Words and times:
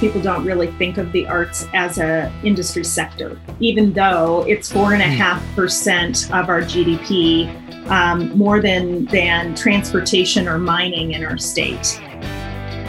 most 0.00 0.14
people 0.14 0.22
don't 0.22 0.46
really 0.46 0.68
think 0.72 0.96
of 0.96 1.12
the 1.12 1.26
arts 1.26 1.66
as 1.74 1.98
a 1.98 2.32
industry 2.42 2.84
sector, 2.84 3.38
even 3.60 3.92
though 3.92 4.46
it's 4.48 4.72
four 4.72 4.94
and 4.94 5.02
a 5.02 5.06
hmm. 5.06 5.12
half 5.12 5.54
percent 5.54 6.24
of 6.32 6.48
our 6.48 6.62
GDP, 6.62 7.50
um, 7.90 8.30
more 8.36 8.62
than 8.62 9.04
than 9.06 9.54
transportation 9.54 10.48
or 10.48 10.58
mining 10.58 11.12
in 11.12 11.22
our 11.22 11.36
state. 11.36 12.00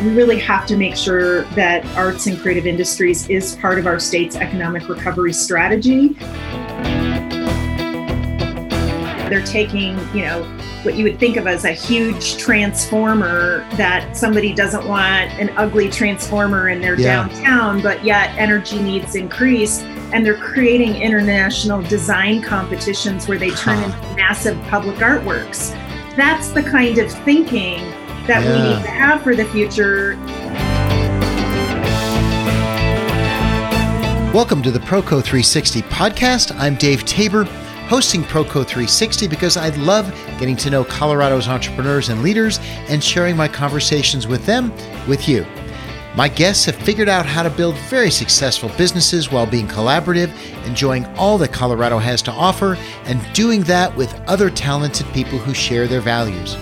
We 0.02 0.13
really 0.13 0.39
have 0.39 0.66
to 0.68 0.77
make 0.77 0.95
sure 0.95 1.44
that 1.55 1.86
arts 1.98 2.27
and 2.27 2.39
creative 2.39 2.66
industries 2.66 3.28
is 3.30 3.57
part 3.57 3.78
of 3.78 3.88
our 3.88 4.00
state's 4.00 4.38
economic 4.38 4.88
recovery 4.88 5.34
strategy. 5.34 6.14
They're 9.30 9.46
taking, 9.46 9.98
you 10.16 10.23
know, 10.26 10.60
what 10.84 10.95
you 10.95 11.03
would 11.03 11.20
think 11.20 11.38
of 11.38 11.45
as 11.45 11.63
a 11.63 11.71
huge 11.71 12.38
transformer 12.38 13.59
that 13.76 14.17
somebody 14.17 14.52
doesn't 14.52 14.88
want 14.88 15.30
an 15.34 15.49
ugly 15.55 15.88
transformer 15.88 16.70
in 16.70 16.81
their 16.81 16.99
yeah. 16.99 17.27
downtown, 17.27 17.84
but 17.84 18.04
yet 18.04 18.35
energy 18.35 18.81
needs 18.81 19.13
increase. 19.13 19.84
And 20.12 20.26
they're 20.26 20.38
creating 20.38 20.95
international 20.95 21.84
design 21.84 22.41
competitions 22.41 23.27
where 23.27 23.38
they 23.38 23.52
turn 23.52 23.77
huh. 23.77 23.95
into 23.95 24.16
massive 24.16 24.59
public 24.63 24.95
artworks. 24.98 25.70
That's 26.16 26.49
the 26.49 26.63
kind 26.63 26.98
of 26.98 27.12
thinking 27.12 27.77
that 28.26 28.43
yeah. 28.43 28.52
we 28.52 28.76
need 28.76 28.84
to 28.84 28.90
have 28.90 29.21
for 29.21 29.35
the 29.35 29.45
future. 29.45 30.16
Welcome 34.34 34.63
to 34.63 34.71
the 34.71 34.79
Proco 34.79 35.21
360 35.21 35.84
podcast. 35.84 36.55
I'm 36.57 36.73
Dave 36.73 37.05
Tabor 37.05 37.45
hosting 37.91 38.23
Proco 38.23 38.66
360 38.66 39.27
because 39.27 39.58
I 39.58 39.68
love 39.76 40.09
getting 40.40 40.55
to 40.55 40.70
know 40.70 40.85
Colorado's 40.85 41.49
entrepreneurs 41.49 42.07
and 42.07 42.24
leaders 42.24 42.57
and 42.88 43.04
sharing 43.04 43.35
my 43.35 43.49
conversations 43.49 44.27
with 44.27 44.46
them 44.46 44.71
with 45.10 45.27
you. 45.27 45.46
My 46.15 46.30
guests 46.30 46.63
have 46.63 46.76
figured 46.76 47.10
out 47.10 47.26
how 47.26 47.43
to 47.43 47.49
build 47.49 47.76
very 47.90 48.10
successful 48.10 48.71
businesses 48.77 49.30
while 49.30 49.46
being 49.46 49.68
collaborative, 49.68 50.32
enjoying 50.65 51.05
all 51.18 51.38
that 51.40 51.52
Colorado 51.52 51.98
has 51.98 52.21
to 52.21 52.32
offer, 52.32 52.77
and 53.07 53.21
doing 53.34 53.60
that 53.63 53.93
with 53.98 54.13
other 54.26 54.49
talented 54.49 55.05
people 55.08 55.37
who 55.37 55.54
share 55.54 55.85
their 55.85 55.99
values. 55.99 56.55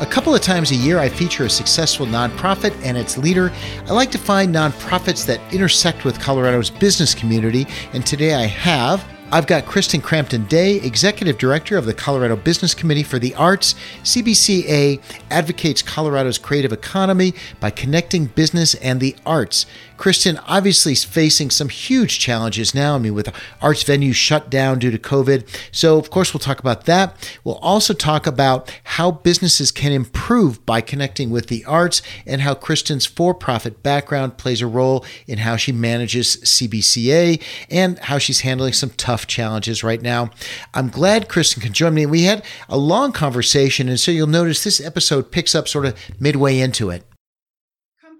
A 0.00 0.06
couple 0.10 0.34
of 0.34 0.40
times 0.40 0.72
a 0.72 0.74
year, 0.74 0.98
I 0.98 1.08
feature 1.08 1.44
a 1.44 1.48
successful 1.48 2.06
nonprofit 2.06 2.76
and 2.82 2.98
its 2.98 3.16
leader. 3.16 3.52
I 3.86 3.92
like 3.92 4.10
to 4.10 4.18
find 4.18 4.52
nonprofits 4.52 5.26
that 5.26 5.40
intersect 5.54 6.04
with 6.04 6.18
Colorado's 6.18 6.70
business 6.70 7.14
community, 7.14 7.68
and 7.92 8.04
today 8.04 8.34
I 8.34 8.46
have 8.46 9.06
I've 9.32 9.48
got 9.48 9.64
Christin 9.64 10.00
Crampton 10.00 10.44
Day, 10.44 10.76
Executive 10.76 11.36
Director 11.36 11.76
of 11.76 11.84
the 11.84 11.92
Colorado 11.92 12.36
Business 12.36 12.74
Committee 12.74 13.02
for 13.02 13.18
the 13.18 13.34
Arts. 13.34 13.74
CBCA 14.04 15.02
advocates 15.32 15.82
Colorado's 15.82 16.38
creative 16.38 16.72
economy 16.72 17.34
by 17.58 17.70
connecting 17.70 18.26
business 18.26 18.74
and 18.76 19.00
the 19.00 19.16
arts. 19.26 19.66
Christin 19.98 20.40
obviously 20.46 20.92
is 20.92 21.04
facing 21.04 21.50
some 21.50 21.70
huge 21.70 22.20
challenges 22.20 22.74
now. 22.74 22.94
I 22.94 22.98
mean, 22.98 23.14
with 23.14 23.34
arts 23.60 23.82
venues 23.82 24.14
shut 24.14 24.48
down 24.48 24.78
due 24.78 24.90
to 24.90 24.98
COVID. 24.98 25.48
So, 25.72 25.98
of 25.98 26.10
course, 26.10 26.32
we'll 26.32 26.38
talk 26.38 26.60
about 26.60 26.84
that. 26.84 27.38
We'll 27.42 27.56
also 27.56 27.94
talk 27.94 28.26
about 28.26 28.72
how 28.84 29.10
businesses 29.10 29.72
can 29.72 29.92
improve 29.92 30.64
by 30.64 30.80
connecting 30.82 31.30
with 31.30 31.48
the 31.48 31.64
arts 31.64 32.00
and 32.26 32.42
how 32.42 32.54
Christin's 32.54 33.06
for 33.06 33.34
profit 33.34 33.82
background 33.82 34.36
plays 34.36 34.60
a 34.60 34.66
role 34.66 35.04
in 35.26 35.38
how 35.38 35.56
she 35.56 35.72
manages 35.72 36.36
CBCA 36.36 37.42
and 37.70 37.98
how 37.98 38.18
she's 38.18 38.40
handling 38.40 38.74
some 38.74 38.90
tough 38.90 39.15
challenges 39.24 39.84
right 39.84 40.02
now. 40.02 40.30
I'm 40.74 40.88
glad 40.88 41.28
Christin 41.28 41.62
can 41.62 41.72
join 41.72 41.94
me. 41.94 42.06
We 42.06 42.24
had 42.24 42.44
a 42.68 42.76
long 42.76 43.12
conversation, 43.12 43.88
and 43.88 44.00
so 44.00 44.10
you'll 44.10 44.26
notice 44.26 44.64
this 44.64 44.80
episode 44.80 45.30
picks 45.30 45.54
up 45.54 45.68
sort 45.68 45.86
of 45.86 45.96
midway 46.18 46.58
into 46.58 46.90
it 46.90 47.04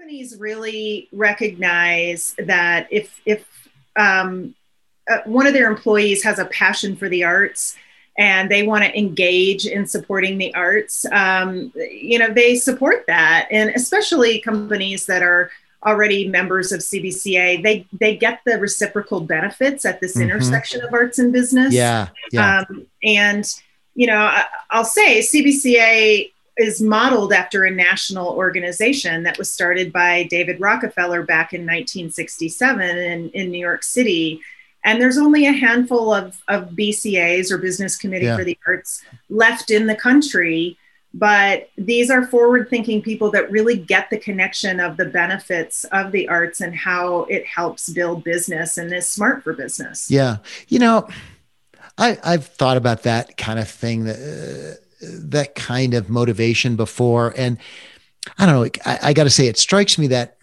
companies 0.06 0.38
really 0.38 1.08
recognize 1.12 2.34
that 2.38 2.86
if 2.90 3.20
if 3.26 3.44
um, 3.96 4.54
uh, 5.10 5.18
one 5.24 5.46
of 5.46 5.52
their 5.52 5.68
employees 5.68 6.22
has 6.22 6.38
a 6.38 6.44
passion 6.46 6.96
for 6.96 7.08
the 7.08 7.24
arts 7.24 7.76
and 8.16 8.50
they 8.50 8.62
want 8.62 8.84
to 8.84 8.98
engage 8.98 9.66
in 9.66 9.86
supporting 9.86 10.38
the 10.38 10.54
arts, 10.54 11.04
um, 11.12 11.72
you 11.74 12.18
know, 12.18 12.32
they 12.32 12.54
support 12.54 13.04
that, 13.06 13.46
and 13.50 13.70
especially 13.70 14.40
companies 14.40 15.06
that 15.06 15.22
are 15.22 15.50
already 15.84 16.28
members 16.28 16.72
of 16.72 16.80
CBCA, 16.80 17.62
they 17.62 17.86
they 17.92 18.16
get 18.16 18.40
the 18.44 18.58
reciprocal 18.58 19.20
benefits 19.20 19.84
at 19.84 20.00
this 20.00 20.14
mm-hmm. 20.14 20.22
intersection 20.22 20.82
of 20.82 20.92
arts 20.92 21.18
and 21.18 21.32
business. 21.32 21.72
Yeah, 21.72 22.08
yeah. 22.32 22.64
Um, 22.68 22.86
and 23.02 23.44
you 23.94 24.06
know, 24.06 24.18
I, 24.18 24.44
I'll 24.70 24.84
say 24.84 25.20
CBCA 25.20 26.30
is 26.56 26.80
modeled 26.80 27.32
after 27.32 27.64
a 27.64 27.70
national 27.70 28.28
organization 28.28 29.22
that 29.24 29.38
was 29.38 29.50
started 29.50 29.92
by 29.92 30.22
David 30.24 30.60
Rockefeller 30.60 31.22
back 31.22 31.52
in 31.52 31.62
1967 31.62 32.80
in, 32.80 33.30
in 33.30 33.50
New 33.50 33.58
York 33.58 33.82
City. 33.82 34.40
And 34.84 35.00
there's 35.00 35.18
only 35.18 35.46
a 35.46 35.52
handful 35.52 36.14
of, 36.14 36.40
of 36.48 36.70
BCAs 36.70 37.50
or 37.50 37.58
Business 37.58 37.96
Committee 37.96 38.26
yeah. 38.26 38.36
for 38.36 38.44
the 38.44 38.56
Arts 38.66 39.02
left 39.28 39.70
in 39.70 39.86
the 39.86 39.96
country. 39.96 40.78
But 41.18 41.70
these 41.78 42.10
are 42.10 42.26
forward 42.26 42.68
thinking 42.68 43.02
people 43.02 43.30
that 43.32 43.50
really 43.50 43.76
get 43.76 44.10
the 44.10 44.18
connection 44.18 44.80
of 44.80 44.96
the 44.96 45.06
benefits 45.06 45.84
of 45.92 46.12
the 46.12 46.28
arts 46.28 46.60
and 46.60 46.74
how 46.74 47.24
it 47.24 47.46
helps 47.46 47.88
build 47.88 48.24
business 48.24 48.78
and 48.78 48.92
is 48.92 49.08
smart 49.08 49.42
for 49.42 49.52
business. 49.52 50.10
Yeah. 50.10 50.38
You 50.68 50.78
know, 50.78 51.08
I, 51.96 52.18
I've 52.22 52.46
thought 52.46 52.76
about 52.76 53.02
that 53.04 53.36
kind 53.36 53.58
of 53.58 53.68
thing 53.68 54.04
that. 54.04 54.16
Uh, 54.16 54.82
that 55.02 55.54
kind 55.54 55.92
of 55.92 56.08
motivation 56.08 56.74
before. 56.74 57.34
And 57.36 57.58
I 58.38 58.46
don't 58.46 58.54
know, 58.54 58.70
I, 58.86 58.98
I 59.02 59.12
got 59.12 59.24
to 59.24 59.30
say, 59.30 59.46
it 59.46 59.58
strikes 59.58 59.98
me 59.98 60.06
that 60.06 60.38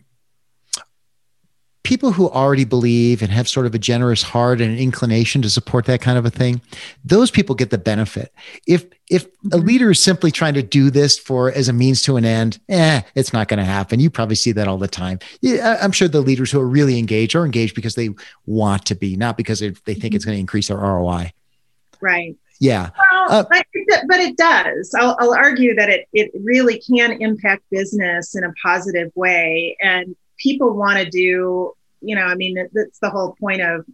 people 1.84 2.14
who 2.14 2.30
already 2.30 2.64
believe 2.64 3.22
and 3.22 3.32
have 3.32 3.48
sort 3.48 3.66
of 3.66 3.76
a 3.76 3.80
generous 3.80 4.24
heart 4.24 4.62
and 4.62 4.72
an 4.72 4.80
inclination 4.80 5.42
to 5.42 5.50
support 5.50 5.86
that 5.86 6.02
kind 6.02 6.18
of 6.18 6.26
a 6.26 6.30
thing 6.30 6.62
those 7.04 7.30
people 7.30 7.56
get 7.56 7.70
the 7.70 7.78
benefit 7.78 8.34
if 8.66 8.86
if 9.10 9.26
a 9.26 9.28
mm-hmm. 9.28 9.68
leader 9.68 9.92
is 9.92 10.02
simply 10.02 10.32
trying 10.32 10.54
to 10.54 10.64
do 10.64 10.90
this 10.90 11.20
for 11.20 11.52
as 11.52 11.68
a 11.68 11.74
means 11.74 12.02
to 12.02 12.18
an 12.18 12.26
end 12.26 12.60
eh 12.70 13.02
it's 13.16 13.34
not 13.34 13.48
going 13.48 13.60
to 13.60 13.66
happen 13.66 14.00
you 14.00 14.10
probably 14.10 14.36
see 14.36 14.52
that 14.52 14.68
all 14.68 14.78
the 14.78 14.88
time 14.88 15.20
yeah, 15.42 15.78
i'm 15.82 15.92
sure 15.92 16.08
the 16.08 16.22
leaders 16.22 16.52
who 16.52 16.60
are 16.60 16.68
really 16.68 16.98
engaged 16.98 17.36
are 17.36 17.46
engaged 17.46 17.76
because 17.76 17.96
they 17.96 18.10
want 18.46 18.86
to 18.86 18.96
be 18.96 19.16
not 19.16 19.38
because 19.38 19.60
they 19.60 19.72
think 19.72 19.86
it's 19.88 20.24
mm-hmm. 20.24 20.30
going 20.30 20.36
to 20.36 20.40
increase 20.40 20.70
their 20.70 20.78
roi 20.78 21.32
right 22.02 22.36
yeah. 22.60 22.92
Well, 23.12 23.26
uh, 23.30 23.46
but, 23.50 23.66
it, 23.74 24.06
but 24.08 24.22
it 24.22 24.38
does. 24.38 24.94
I'll, 24.98 25.18
I'll 25.20 25.34
argue 25.34 25.76
that 25.76 25.90
it, 25.90 26.08
it 26.14 26.32
really 26.44 26.80
can 26.80 27.22
impact 27.22 27.64
business 27.70 28.36
in 28.36 28.46
a 28.46 28.54
positive 28.64 29.12
way. 29.16 29.76
And 29.82 30.16
people 30.44 30.76
want 30.76 31.00
to 31.00 31.09
do, 31.09 31.74
you 32.02 32.16
know, 32.16 32.24
I 32.24 32.36
mean, 32.36 32.56
that's 32.74 33.00
the 33.00 33.09
whole 33.09 33.36
point 33.40 33.62
of, 33.62 33.86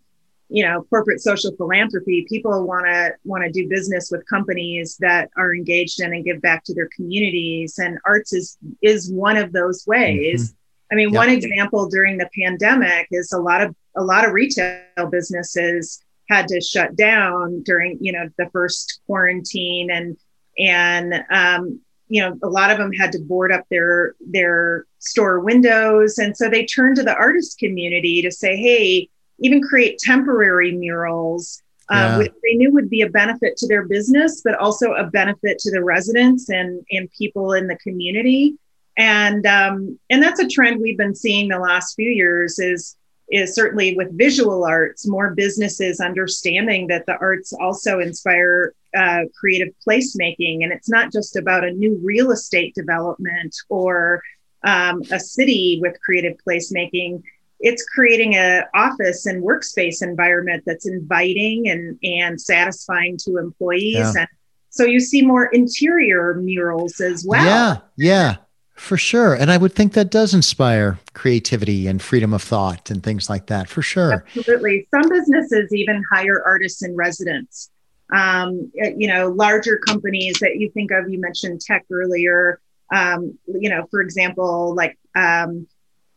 you 0.49 0.65
know, 0.65 0.83
corporate 0.89 1.21
social 1.21 1.55
philanthropy. 1.55 2.25
People 2.27 2.65
want 2.65 2.87
to 2.87 3.13
want 3.23 3.43
to 3.43 3.51
do 3.51 3.69
business 3.69 4.09
with 4.11 4.27
companies 4.27 4.97
that 4.99 5.29
are 5.37 5.53
engaged 5.53 6.01
in 6.01 6.11
and 6.11 6.25
give 6.25 6.41
back 6.41 6.63
to 6.65 6.73
their 6.73 6.89
communities. 6.95 7.77
And 7.77 7.99
arts 8.05 8.33
is 8.33 8.57
is 8.81 9.11
one 9.11 9.37
of 9.37 9.53
those 9.53 9.85
ways. 9.85 10.49
Mm-hmm. 10.49 10.55
I 10.91 10.95
mean, 10.95 11.13
one 11.13 11.29
example 11.29 11.87
during 11.87 12.17
the 12.17 12.27
pandemic 12.35 13.07
is 13.11 13.31
a 13.31 13.37
lot 13.39 13.61
of 13.61 13.75
a 13.95 14.03
lot 14.03 14.25
of 14.25 14.33
retail 14.33 14.81
businesses 15.11 16.03
had 16.29 16.47
to 16.47 16.61
shut 16.61 16.95
down 16.95 17.61
during 17.63 17.97
you 18.01 18.11
know 18.11 18.27
the 18.39 18.49
first 18.51 19.01
quarantine 19.05 19.91
and 19.91 20.17
and 20.57 21.23
um, 21.29 21.79
you 22.09 22.21
know 22.21 22.37
a 22.43 22.49
lot 22.49 22.71
of 22.71 22.77
them 22.77 22.91
had 22.91 23.11
to 23.11 23.19
board 23.19 23.51
up 23.51 23.63
their 23.69 24.15
their 24.19 24.85
store 24.99 25.39
windows 25.39 26.17
and 26.17 26.35
so 26.35 26.49
they 26.49 26.65
turned 26.65 26.95
to 26.95 27.03
the 27.03 27.15
artist 27.15 27.57
community 27.57 28.21
to 28.21 28.31
say 28.31 28.57
hey 28.57 29.07
even 29.39 29.61
create 29.61 29.97
temporary 29.99 30.71
murals 30.71 31.61
uh, 31.91 31.95
yeah. 31.95 32.17
which 32.17 32.31
they 32.43 32.55
knew 32.55 32.71
would 32.71 32.89
be 32.89 33.01
a 33.01 33.09
benefit 33.09 33.55
to 33.55 33.67
their 33.67 33.83
business 33.83 34.41
but 34.43 34.55
also 34.55 34.93
a 34.93 35.05
benefit 35.05 35.57
to 35.59 35.71
the 35.71 35.83
residents 35.83 36.49
and 36.49 36.83
and 36.91 37.09
people 37.17 37.53
in 37.53 37.67
the 37.67 37.77
community 37.77 38.57
and 38.97 39.45
um, 39.45 39.97
and 40.09 40.21
that's 40.21 40.41
a 40.41 40.47
trend 40.47 40.81
we've 40.81 40.97
been 40.97 41.15
seeing 41.15 41.47
the 41.47 41.57
last 41.57 41.95
few 41.95 42.09
years 42.09 42.59
is 42.59 42.97
is 43.31 43.53
certainly 43.53 43.95
with 43.95 44.17
visual 44.17 44.65
arts, 44.65 45.07
more 45.07 45.33
businesses 45.35 45.99
understanding 45.99 46.87
that 46.87 47.05
the 47.05 47.15
arts 47.17 47.53
also 47.53 47.99
inspire 47.99 48.73
uh, 48.97 49.21
creative 49.39 49.73
placemaking. 49.87 50.63
And 50.63 50.71
it's 50.71 50.89
not 50.89 51.11
just 51.11 51.35
about 51.35 51.63
a 51.63 51.71
new 51.71 51.99
real 52.03 52.31
estate 52.31 52.75
development 52.75 53.55
or 53.69 54.21
um, 54.63 55.01
a 55.11 55.19
city 55.19 55.79
with 55.81 55.99
creative 56.01 56.37
placemaking. 56.47 57.21
It's 57.59 57.83
creating 57.83 58.35
an 58.35 58.63
office 58.73 59.25
and 59.25 59.43
workspace 59.43 60.01
environment 60.01 60.63
that's 60.65 60.87
inviting 60.87 61.69
and, 61.69 61.97
and 62.03 62.39
satisfying 62.39 63.17
to 63.25 63.37
employees. 63.37 63.95
Yeah. 63.95 64.13
And 64.17 64.27
so 64.69 64.85
you 64.85 64.99
see 64.99 65.21
more 65.21 65.47
interior 65.47 66.35
murals 66.35 67.01
as 67.01 67.25
well. 67.25 67.43
Yeah, 67.43 67.77
yeah. 67.97 68.35
For 68.75 68.95
sure. 68.95 69.33
And 69.33 69.51
I 69.51 69.57
would 69.57 69.75
think 69.75 69.91
that 69.93 70.09
does 70.09 70.33
inspire 70.33 70.99
creativity 71.13 71.87
and 71.87 72.01
freedom 72.01 72.33
of 72.33 72.41
thought 72.41 72.89
and 72.89 73.03
things 73.03 73.29
like 73.29 73.47
that, 73.47 73.67
for 73.67 73.81
sure. 73.81 74.23
Absolutely. 74.37 74.87
Some 74.89 75.09
businesses 75.09 75.73
even 75.73 76.01
hire 76.09 76.41
artists 76.45 76.81
in 76.81 76.95
residence. 76.95 77.69
Um, 78.11 78.71
you 78.73 79.07
know, 79.07 79.29
larger 79.29 79.77
companies 79.77 80.39
that 80.39 80.57
you 80.57 80.69
think 80.71 80.91
of, 80.91 81.09
you 81.09 81.19
mentioned 81.19 81.61
tech 81.61 81.85
earlier. 81.91 82.59
Um, 82.91 83.37
you 83.47 83.69
know, 83.69 83.85
for 83.91 84.01
example, 84.01 84.73
like 84.75 84.97
um, 85.15 85.67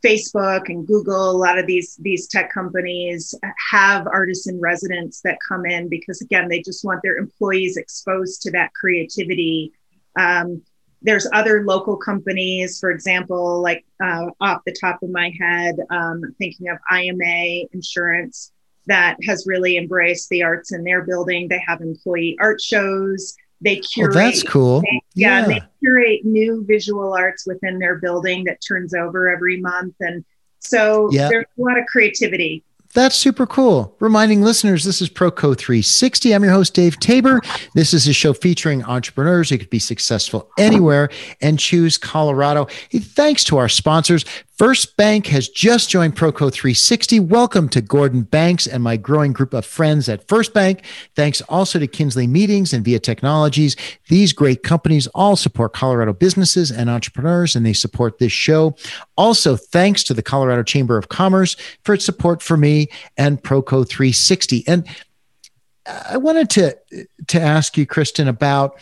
Facebook 0.04 0.68
and 0.68 0.86
Google, 0.86 1.30
a 1.30 1.32
lot 1.32 1.58
of 1.58 1.66
these 1.66 1.96
these 1.96 2.26
tech 2.26 2.52
companies 2.52 3.34
have 3.70 4.06
artists 4.06 4.48
in 4.48 4.60
residence 4.60 5.20
that 5.22 5.38
come 5.46 5.66
in 5.66 5.88
because 5.88 6.20
again, 6.20 6.48
they 6.48 6.60
just 6.60 6.84
want 6.84 7.00
their 7.02 7.18
employees 7.18 7.76
exposed 7.76 8.42
to 8.42 8.50
that 8.52 8.72
creativity. 8.74 9.72
Um, 10.18 10.62
there's 11.02 11.28
other 11.32 11.64
local 11.64 11.96
companies, 11.96 12.78
for 12.78 12.90
example, 12.90 13.60
like 13.60 13.84
uh, 14.02 14.26
off 14.40 14.62
the 14.64 14.74
top 14.80 15.02
of 15.02 15.10
my 15.10 15.32
head, 15.38 15.76
um, 15.90 16.22
thinking 16.38 16.68
of 16.68 16.78
IMA 16.90 17.66
Insurance 17.72 18.52
that 18.86 19.16
has 19.26 19.46
really 19.46 19.76
embraced 19.76 20.28
the 20.28 20.42
arts 20.42 20.72
in 20.72 20.84
their 20.84 21.02
building. 21.02 21.48
They 21.48 21.62
have 21.66 21.80
employee 21.80 22.36
art 22.40 22.60
shows. 22.60 23.34
They 23.60 23.76
curate. 23.76 24.16
Oh, 24.16 24.18
that's 24.18 24.42
cool. 24.42 24.80
They, 24.80 25.02
yeah, 25.14 25.40
yeah. 25.40 25.46
they 25.46 25.62
curate 25.80 26.24
new 26.24 26.64
visual 26.66 27.14
arts 27.14 27.46
within 27.46 27.78
their 27.78 27.96
building 27.96 28.44
that 28.44 28.60
turns 28.66 28.92
over 28.94 29.30
every 29.30 29.60
month, 29.60 29.94
and 30.00 30.24
so 30.58 31.08
yeah. 31.12 31.28
there's 31.28 31.46
a 31.58 31.62
lot 31.62 31.78
of 31.78 31.86
creativity 31.86 32.64
that's 32.94 33.16
super 33.16 33.46
cool. 33.46 33.96
Reminding 34.00 34.42
listeners, 34.42 34.84
this 34.84 35.00
is 35.00 35.08
Proco 35.08 35.56
360. 35.56 36.34
I'm 36.34 36.44
your 36.44 36.52
host, 36.52 36.74
Dave 36.74 37.00
Tabor. 37.00 37.40
This 37.74 37.94
is 37.94 38.06
a 38.06 38.12
show 38.12 38.34
featuring 38.34 38.84
entrepreneurs 38.84 39.48
who 39.48 39.56
could 39.56 39.70
be 39.70 39.78
successful 39.78 40.50
anywhere 40.58 41.08
and 41.40 41.58
choose 41.58 41.96
Colorado. 41.96 42.66
Thanks 42.92 43.44
to 43.44 43.56
our 43.56 43.68
sponsors. 43.70 44.26
First 44.62 44.96
Bank 44.96 45.26
has 45.26 45.48
just 45.48 45.90
joined 45.90 46.14
Proco 46.14 46.52
360. 46.52 47.18
Welcome 47.18 47.68
to 47.70 47.80
Gordon 47.80 48.22
Banks 48.22 48.64
and 48.64 48.80
my 48.80 48.96
growing 48.96 49.32
group 49.32 49.54
of 49.54 49.66
friends 49.66 50.08
at 50.08 50.28
First 50.28 50.54
Bank. 50.54 50.84
Thanks 51.16 51.40
also 51.48 51.80
to 51.80 51.88
Kinsley 51.88 52.28
Meetings 52.28 52.72
and 52.72 52.84
Via 52.84 53.00
Technologies. 53.00 53.74
These 54.08 54.32
great 54.32 54.62
companies 54.62 55.08
all 55.16 55.34
support 55.34 55.72
Colorado 55.72 56.12
businesses 56.12 56.70
and 56.70 56.88
entrepreneurs, 56.88 57.56
and 57.56 57.66
they 57.66 57.72
support 57.72 58.18
this 58.20 58.30
show. 58.30 58.76
Also, 59.16 59.56
thanks 59.56 60.04
to 60.04 60.14
the 60.14 60.22
Colorado 60.22 60.62
Chamber 60.62 60.96
of 60.96 61.08
Commerce 61.08 61.56
for 61.82 61.92
its 61.92 62.04
support 62.04 62.40
for 62.40 62.56
me 62.56 62.86
and 63.16 63.42
Proco 63.42 63.84
360. 63.84 64.62
And 64.68 64.86
uh, 65.86 66.04
I 66.10 66.16
wanted 66.18 66.50
to 66.50 66.78
to 67.26 67.40
ask 67.40 67.76
you, 67.76 67.84
Christin, 67.84 68.28
about 68.28 68.78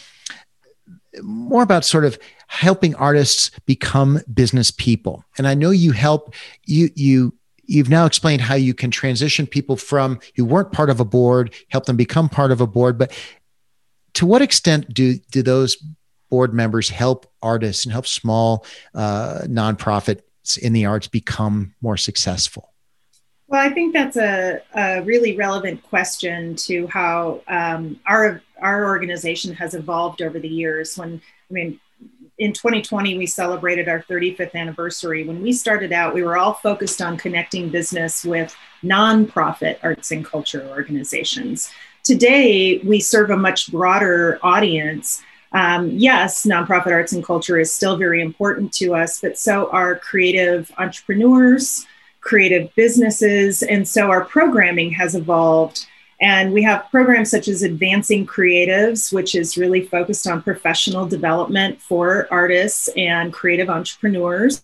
more 1.23 1.63
about 1.63 1.87
sort 1.87 2.05
of 2.05 2.19
helping 2.51 2.97
artists 2.97 3.53
become 3.65 4.21
business 4.35 4.73
people. 4.73 5.25
And 5.39 5.47
I 5.47 5.55
know 5.55 5.71
you 5.71 5.93
help 5.93 6.35
you 6.67 6.91
you 6.97 7.33
you've 7.65 7.89
now 7.89 8.07
explained 8.07 8.43
how 8.43 8.57
you 8.57 8.75
can 8.75 8.91
transition 8.91 9.47
people 9.47 9.77
from 9.77 10.19
who 10.35 10.45
weren't 10.45 10.73
part 10.73 10.91
of 10.91 10.99
a 10.99 11.05
board, 11.05 11.55
help 11.69 11.87
them 11.87 11.97
become 11.97 12.29
part 12.29 12.51
of 12.51 12.61
a 12.61 12.67
board. 12.67 12.99
But 12.99 13.17
to 14.15 14.27
what 14.27 14.43
extent 14.43 14.93
do 14.93 15.17
do 15.31 15.43
those 15.43 15.77
board 16.29 16.53
members 16.53 16.91
help 16.91 17.31
artists 17.41 17.85
and 17.85 17.93
help 17.93 18.07
small 18.07 18.67
uh, 18.97 19.43
nonprofits 19.45 20.59
in 20.61 20.73
the 20.73 20.87
arts 20.87 21.07
become 21.07 21.73
more 21.81 21.97
successful? 21.97 22.73
Well, 23.47 23.65
I 23.65 23.73
think 23.73 23.93
that's 23.93 24.17
a, 24.17 24.61
a 24.75 25.03
really 25.03 25.37
relevant 25.37 25.85
question 25.85 26.57
to 26.57 26.89
how 26.89 27.43
um, 27.47 28.01
our 28.07 28.43
our 28.61 28.87
organization 28.87 29.55
has 29.55 29.75
evolved 29.75 30.21
over 30.21 30.41
the 30.41 30.49
years. 30.49 30.99
When 30.99 31.23
I 31.49 31.53
mean, 31.53 31.81
in 32.41 32.55
2020, 32.55 33.19
we 33.19 33.27
celebrated 33.27 33.87
our 33.87 34.03
35th 34.03 34.55
anniversary. 34.55 35.25
When 35.25 35.43
we 35.43 35.53
started 35.53 35.93
out, 35.93 36.15
we 36.15 36.23
were 36.23 36.39
all 36.39 36.55
focused 36.55 37.03
on 37.03 37.19
connecting 37.19 37.69
business 37.69 38.25
with 38.25 38.57
nonprofit 38.83 39.77
arts 39.83 40.11
and 40.11 40.25
culture 40.25 40.67
organizations. 40.71 41.71
Today, 42.03 42.79
we 42.79 42.99
serve 42.99 43.29
a 43.29 43.37
much 43.37 43.71
broader 43.71 44.41
audience. 44.43 45.23
Um, 45.53 45.91
yes, 45.91 46.47
nonprofit 46.47 46.93
arts 46.93 47.13
and 47.13 47.23
culture 47.23 47.59
is 47.59 47.75
still 47.75 47.99
very 47.99 48.23
important 48.23 48.73
to 48.75 48.95
us, 48.95 49.21
but 49.21 49.39
so 49.39 49.71
are 49.71 49.97
creative 49.97 50.73
entrepreneurs, 50.79 51.87
creative 52.23 52.75
businesses, 52.75 53.63
and 53.63 53.87
so 53.87 54.09
our 54.09 54.25
programming 54.25 54.93
has 54.93 55.15
evolved 55.15 55.87
and 56.21 56.53
we 56.53 56.63
have 56.63 56.91
programs 56.91 57.31
such 57.31 57.49
as 57.49 57.63
Advancing 57.63 58.27
Creatives, 58.27 59.13
which 59.13 59.35
is 59.35 59.57
really 59.57 59.87
focused 59.87 60.27
on 60.27 60.43
professional 60.43 61.07
development 61.07 61.81
for 61.81 62.29
artists 62.31 62.89
and 62.97 63.33
creative 63.33 63.71
entrepreneurs. 63.71 64.63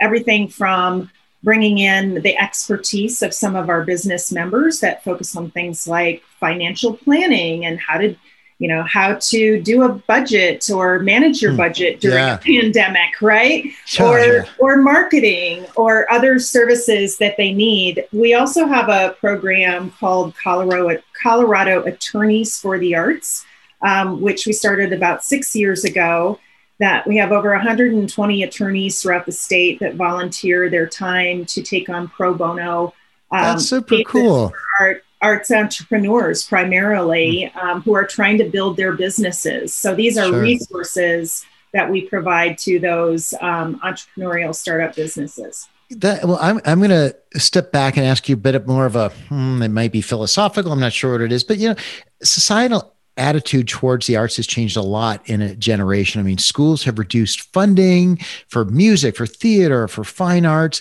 Everything 0.00 0.48
from 0.48 1.10
bringing 1.42 1.78
in 1.78 2.22
the 2.22 2.36
expertise 2.38 3.22
of 3.22 3.34
some 3.34 3.54
of 3.54 3.68
our 3.68 3.84
business 3.84 4.32
members 4.32 4.80
that 4.80 5.04
focus 5.04 5.36
on 5.36 5.50
things 5.50 5.86
like 5.86 6.22
financial 6.40 6.96
planning 6.96 7.64
and 7.64 7.78
how 7.78 7.98
to 7.98 8.16
you 8.58 8.66
know 8.66 8.82
how 8.82 9.14
to 9.14 9.60
do 9.62 9.82
a 9.84 9.88
budget 9.88 10.68
or 10.70 10.98
manage 10.98 11.40
your 11.40 11.52
hmm. 11.52 11.58
budget 11.58 12.00
during 12.00 12.18
yeah. 12.18 12.34
a 12.34 12.38
pandemic 12.38 13.20
right 13.22 13.64
or 14.00 14.46
or 14.58 14.76
marketing 14.76 15.64
or 15.76 16.10
other 16.10 16.38
services 16.38 17.18
that 17.18 17.36
they 17.36 17.52
need 17.52 18.04
we 18.12 18.34
also 18.34 18.66
have 18.66 18.88
a 18.88 19.14
program 19.20 19.90
called 19.92 20.34
colorado 20.42 21.00
colorado 21.20 21.82
attorneys 21.84 22.58
for 22.60 22.78
the 22.78 22.94
arts 22.94 23.44
um, 23.80 24.20
which 24.20 24.44
we 24.44 24.52
started 24.52 24.92
about 24.92 25.22
six 25.22 25.54
years 25.54 25.84
ago 25.84 26.38
that 26.80 27.06
we 27.06 27.16
have 27.16 27.32
over 27.32 27.50
120 27.50 28.42
attorneys 28.42 29.00
throughout 29.00 29.26
the 29.26 29.32
state 29.32 29.78
that 29.80 29.94
volunteer 29.94 30.68
their 30.68 30.86
time 30.86 31.44
to 31.44 31.62
take 31.62 31.88
on 31.88 32.08
pro 32.08 32.34
bono 32.34 32.92
um, 33.30 33.42
that's 33.42 33.66
super 33.66 33.98
cool 34.04 34.52
art 34.80 35.04
arts 35.20 35.50
entrepreneurs 35.50 36.46
primarily 36.46 37.50
hmm. 37.52 37.58
um, 37.58 37.82
who 37.82 37.94
are 37.94 38.06
trying 38.06 38.38
to 38.38 38.48
build 38.48 38.76
their 38.76 38.92
businesses. 38.92 39.74
So 39.74 39.94
these 39.94 40.16
are 40.16 40.26
sure. 40.26 40.40
resources 40.40 41.44
that 41.72 41.90
we 41.90 42.02
provide 42.02 42.58
to 42.58 42.78
those 42.78 43.34
um, 43.40 43.78
entrepreneurial 43.80 44.54
startup 44.54 44.94
businesses. 44.94 45.68
That, 45.90 46.24
well, 46.24 46.38
I'm, 46.40 46.60
I'm 46.64 46.80
going 46.80 46.90
to 46.90 47.16
step 47.38 47.72
back 47.72 47.96
and 47.96 48.04
ask 48.04 48.28
you 48.28 48.34
a 48.34 48.38
bit 48.38 48.66
more 48.66 48.86
of 48.86 48.94
a, 48.94 49.08
hmm, 49.08 49.62
it 49.62 49.68
might 49.68 49.92
be 49.92 50.00
philosophical. 50.00 50.72
I'm 50.72 50.80
not 50.80 50.92
sure 50.92 51.12
what 51.12 51.20
it 51.20 51.32
is, 51.32 51.44
but 51.44 51.58
you 51.58 51.70
know, 51.70 51.76
societal 52.22 52.94
attitude 53.16 53.68
towards 53.68 54.06
the 54.06 54.16
arts 54.16 54.36
has 54.36 54.46
changed 54.46 54.76
a 54.76 54.82
lot 54.82 55.28
in 55.28 55.42
a 55.42 55.56
generation. 55.56 56.20
I 56.20 56.24
mean, 56.24 56.38
schools 56.38 56.84
have 56.84 56.98
reduced 56.98 57.52
funding 57.52 58.18
for 58.48 58.64
music, 58.64 59.16
for 59.16 59.26
theater, 59.26 59.88
for 59.88 60.04
fine 60.04 60.46
arts. 60.46 60.80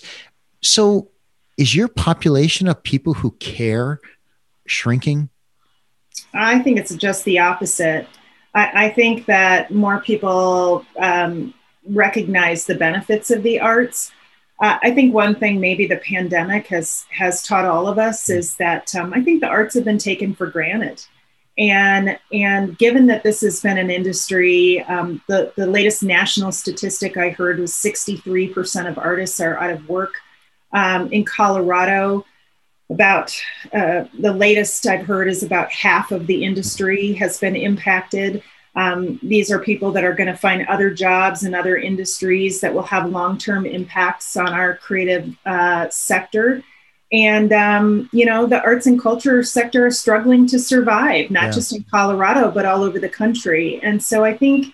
So, 0.62 1.10
is 1.57 1.75
your 1.75 1.88
population 1.88 2.68
of 2.68 2.81
people 2.84 3.16
who 3.16 3.31
care 3.31 4.00
shrinking? 4.68 5.30
I 6.34 6.60
think 6.60 6.78
it's 6.78 6.96
just 6.96 7.25
the 7.25 7.40
opposite. 7.40 8.08
I, 8.53 8.86
I 8.86 8.89
think 8.89 9.25
that 9.25 9.72
more 9.72 10.00
people 10.01 10.86
um, 11.00 11.53
recognize 11.86 12.65
the 12.65 12.75
benefits 12.75 13.32
of 13.32 13.44
the 13.44 13.60
arts. 13.60 14.12
Uh, 14.62 14.77
I 14.82 14.91
think 14.91 15.13
one 15.13 15.36
thing 15.36 15.60
maybe 15.60 15.86
the 15.86 15.98
pandemic 15.98 16.68
has 16.68 17.06
has 17.12 17.44
taught 17.44 17.65
all 17.65 17.88
of 17.88 18.00
us 18.00 18.30
is 18.30 18.56
that 18.56 18.94
um, 18.96 19.13
I 19.13 19.22
think 19.22 19.41
the 19.41 19.48
arts 19.48 19.75
have 19.75 19.86
been 19.86 20.00
taken 20.00 20.34
for 20.34 20.48
granted, 20.48 21.06
and 21.60 22.18
and 22.34 22.77
given 22.77 23.06
that 23.08 23.22
this 23.22 23.41
has 23.41 23.62
been 23.62 23.77
an 23.77 23.91
industry, 23.91 24.82
um, 24.84 25.22
the 25.27 25.53
the 25.56 25.68
latest 25.68 26.01
national 26.01 26.51
statistic 26.51 27.18
I 27.18 27.30
heard 27.30 27.60
was 27.60 27.75
63 27.75 28.50
percent 28.50 28.88
of 28.88 28.98
artists 28.98 29.39
are 29.39 29.60
out 29.60 29.70
of 29.70 29.88
work 29.88 30.15
um, 30.74 31.12
in 31.12 31.24
Colorado 31.24 32.25
about 32.89 33.36
uh, 33.74 34.06
the 34.17 34.34
latest 34.34 34.88
I've 34.88 35.06
heard 35.06 35.27
is 35.27 35.44
about 35.44 35.72
half 35.72 36.12
of 36.12 36.25
the 36.27 36.44
industry 36.44 37.13
has 37.13 37.39
been 37.39 37.56
impacted. 37.56 38.41
Um, 38.75 39.20
these 39.24 39.51
are 39.51 39.60
people 39.60 39.91
that 39.94 40.03
are 40.03 40.13
going 40.13 40.27
to 40.27 40.38
find 40.38 40.65
other 40.67 40.91
jobs 40.91 41.44
in 41.44 41.56
other 41.56 41.77
industries 41.77 42.62
that 42.62 42.74
will 42.74 42.84
have 42.84 43.10
long 43.10 43.38
term 43.38 43.65
impacts 43.65 44.38
on 44.38 44.50
our 44.50 44.75
creative 44.75 45.36
uh, 45.46 45.89
sector. 45.89 46.63
And, 47.12 47.51
um, 47.53 48.10
you 48.13 48.25
know, 48.25 48.46
the 48.46 48.62
arts 48.62 48.86
and 48.86 49.01
culture 49.01 49.41
sector 49.41 49.88
is 49.88 50.00
struggling 50.00 50.46
to 50.48 50.60
survive, 50.60 51.32
not 51.32 51.46
yeah. 51.46 51.51
just 51.51 51.75
in 51.75 51.86
Colorado, 51.89 52.51
but 52.51 52.65
all 52.65 52.84
over 52.84 53.00
the 53.00 53.10
country. 53.10 53.79
And 53.84 54.01
so 54.01 54.24
I 54.24 54.36
think. 54.36 54.74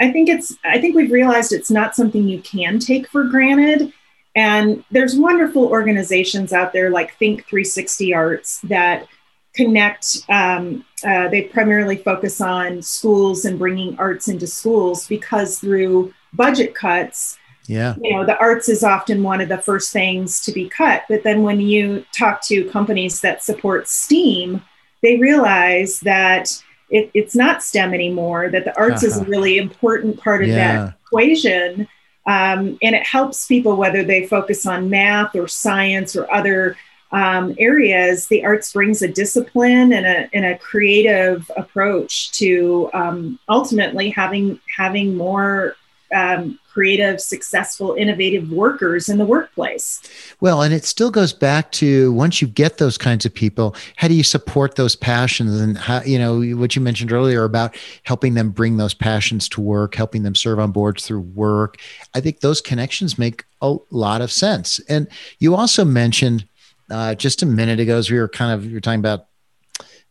I 0.00 0.10
think 0.10 0.28
it's 0.28 0.52
I 0.64 0.80
think 0.80 0.96
we've 0.96 1.12
realized 1.12 1.52
it's 1.52 1.70
not 1.70 1.94
something 1.94 2.26
you 2.26 2.42
can 2.42 2.80
take 2.80 3.06
for 3.06 3.22
granted 3.22 3.92
and 4.34 4.84
there's 4.90 5.16
wonderful 5.16 5.66
organizations 5.66 6.52
out 6.52 6.72
there 6.72 6.90
like 6.90 7.16
Think 7.18 7.46
360 7.46 8.14
Arts 8.14 8.60
that 8.62 9.06
connect. 9.54 10.18
Um, 10.28 10.84
uh, 11.04 11.28
they 11.28 11.42
primarily 11.42 11.96
focus 11.96 12.40
on 12.40 12.82
schools 12.82 13.44
and 13.44 13.58
bringing 13.58 13.96
arts 13.98 14.28
into 14.28 14.46
schools 14.46 15.06
because 15.06 15.60
through 15.60 16.12
budget 16.32 16.74
cuts, 16.74 17.38
yeah, 17.66 17.94
you 18.02 18.14
know, 18.14 18.26
the 18.26 18.36
arts 18.38 18.68
is 18.68 18.84
often 18.84 19.22
one 19.22 19.40
of 19.40 19.48
the 19.48 19.58
first 19.58 19.92
things 19.92 20.40
to 20.44 20.52
be 20.52 20.68
cut. 20.68 21.04
But 21.08 21.22
then 21.22 21.42
when 21.42 21.60
you 21.60 22.04
talk 22.12 22.42
to 22.42 22.68
companies 22.70 23.20
that 23.20 23.42
support 23.42 23.88
STEAM, 23.88 24.62
they 25.02 25.16
realize 25.18 26.00
that 26.00 26.50
it, 26.90 27.10
it's 27.14 27.34
not 27.34 27.62
STEM 27.62 27.94
anymore. 27.94 28.50
That 28.50 28.64
the 28.64 28.76
arts 28.76 29.04
uh-huh. 29.04 29.06
is 29.06 29.16
a 29.18 29.24
really 29.30 29.56
important 29.58 30.20
part 30.20 30.42
of 30.42 30.48
yeah. 30.48 30.56
that 30.56 30.98
equation 31.06 31.88
um, 32.26 32.78
and 32.82 32.94
it 32.94 33.06
helps 33.06 33.46
people 33.46 33.76
whether 33.76 34.02
they 34.02 34.26
focus 34.26 34.66
on 34.66 34.90
math 34.90 35.34
or 35.36 35.46
science 35.46 36.16
or 36.16 36.30
other 36.32 36.76
um, 37.12 37.54
areas. 37.58 38.26
The 38.26 38.44
arts 38.44 38.72
brings 38.72 39.02
a 39.02 39.08
discipline 39.08 39.92
and 39.92 40.06
a, 40.06 40.28
and 40.32 40.44
a 40.44 40.58
creative 40.58 41.50
approach 41.56 42.32
to 42.32 42.90
um, 42.92 43.38
ultimately 43.48 44.10
having 44.10 44.60
having 44.76 45.16
more 45.16 45.76
um, 46.14 46.58
creative, 46.72 47.20
successful, 47.20 47.94
innovative 47.94 48.50
workers 48.50 49.08
in 49.08 49.18
the 49.18 49.24
workplace. 49.24 50.00
Well, 50.40 50.62
and 50.62 50.74
it 50.74 50.84
still 50.84 51.10
goes 51.10 51.32
back 51.32 51.70
to 51.72 52.12
once 52.12 52.42
you 52.42 52.48
get 52.48 52.78
those 52.78 52.98
kinds 52.98 53.24
of 53.24 53.32
people, 53.32 53.76
how 53.96 54.08
do 54.08 54.14
you 54.14 54.24
support 54.24 54.74
those 54.74 54.96
passions 54.96 55.60
and 55.60 55.78
how, 55.78 56.02
you 56.02 56.18
know, 56.18 56.40
what 56.56 56.74
you 56.74 56.82
mentioned 56.82 57.12
earlier 57.12 57.44
about 57.44 57.76
helping 58.02 58.34
them 58.34 58.50
bring 58.50 58.76
those 58.76 58.94
passions 58.94 59.48
to 59.50 59.60
work, 59.60 59.94
helping 59.94 60.24
them 60.24 60.34
serve 60.34 60.58
on 60.58 60.72
boards 60.72 61.06
through 61.06 61.20
work. 61.20 61.78
I 62.14 62.20
think 62.20 62.40
those 62.40 62.60
connections 62.60 63.18
make 63.18 63.44
a 63.60 63.76
lot 63.90 64.20
of 64.20 64.32
sense. 64.32 64.80
And 64.88 65.08
you 65.38 65.54
also 65.54 65.84
mentioned 65.84 66.46
uh, 66.90 67.14
just 67.14 67.42
a 67.42 67.46
minute 67.46 67.80
ago, 67.80 67.96
as 67.96 68.10
we 68.10 68.18
were 68.18 68.28
kind 68.28 68.52
of, 68.52 68.66
you 68.66 68.74
were 68.74 68.80
talking 68.80 69.00
about 69.00 69.26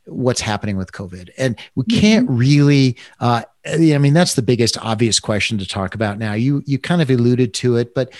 what's 0.05 0.41
happening 0.41 0.77
with 0.77 0.91
COVID. 0.91 1.29
And 1.37 1.57
we 1.75 1.83
mm-hmm. 1.83 1.99
can't 1.99 2.29
really, 2.29 2.97
uh, 3.19 3.43
I 3.65 3.97
mean, 3.97 4.13
that's 4.13 4.33
the 4.33 4.41
biggest 4.41 4.77
obvious 4.77 5.19
question 5.19 5.57
to 5.57 5.67
talk 5.67 5.95
about 5.95 6.17
now. 6.17 6.33
You 6.33 6.63
you 6.65 6.77
kind 6.77 7.01
of 7.01 7.09
alluded 7.09 7.53
to 7.55 7.77
it, 7.77 7.95
but 7.95 8.13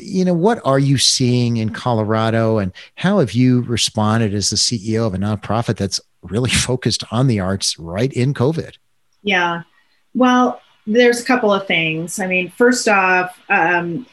you 0.00 0.24
know, 0.24 0.34
what 0.34 0.60
are 0.64 0.78
you 0.78 0.98
seeing 0.98 1.58
in 1.58 1.70
Colorado, 1.70 2.58
and 2.58 2.72
how 2.96 3.18
have 3.18 3.32
you 3.32 3.62
responded 3.62 4.34
as 4.34 4.50
the 4.50 4.56
CEO 4.56 5.06
of 5.06 5.14
a 5.14 5.18
nonprofit 5.18 5.76
that's 5.76 6.00
really 6.22 6.50
focused 6.68 7.04
on 7.10 7.26
the 7.26 7.40
arts 7.40 7.78
right 7.78 8.12
in 8.12 8.34
COVID? 8.34 8.76
Yeah, 9.22 9.62
well, 10.14 10.60
there's 10.86 11.20
a 11.20 11.24
couple 11.24 11.52
of 11.52 11.66
things. 11.66 12.18
I 12.18 12.26
mean, 12.26 12.50
first 12.50 12.88
off. 12.88 13.38
Um, 13.48 14.06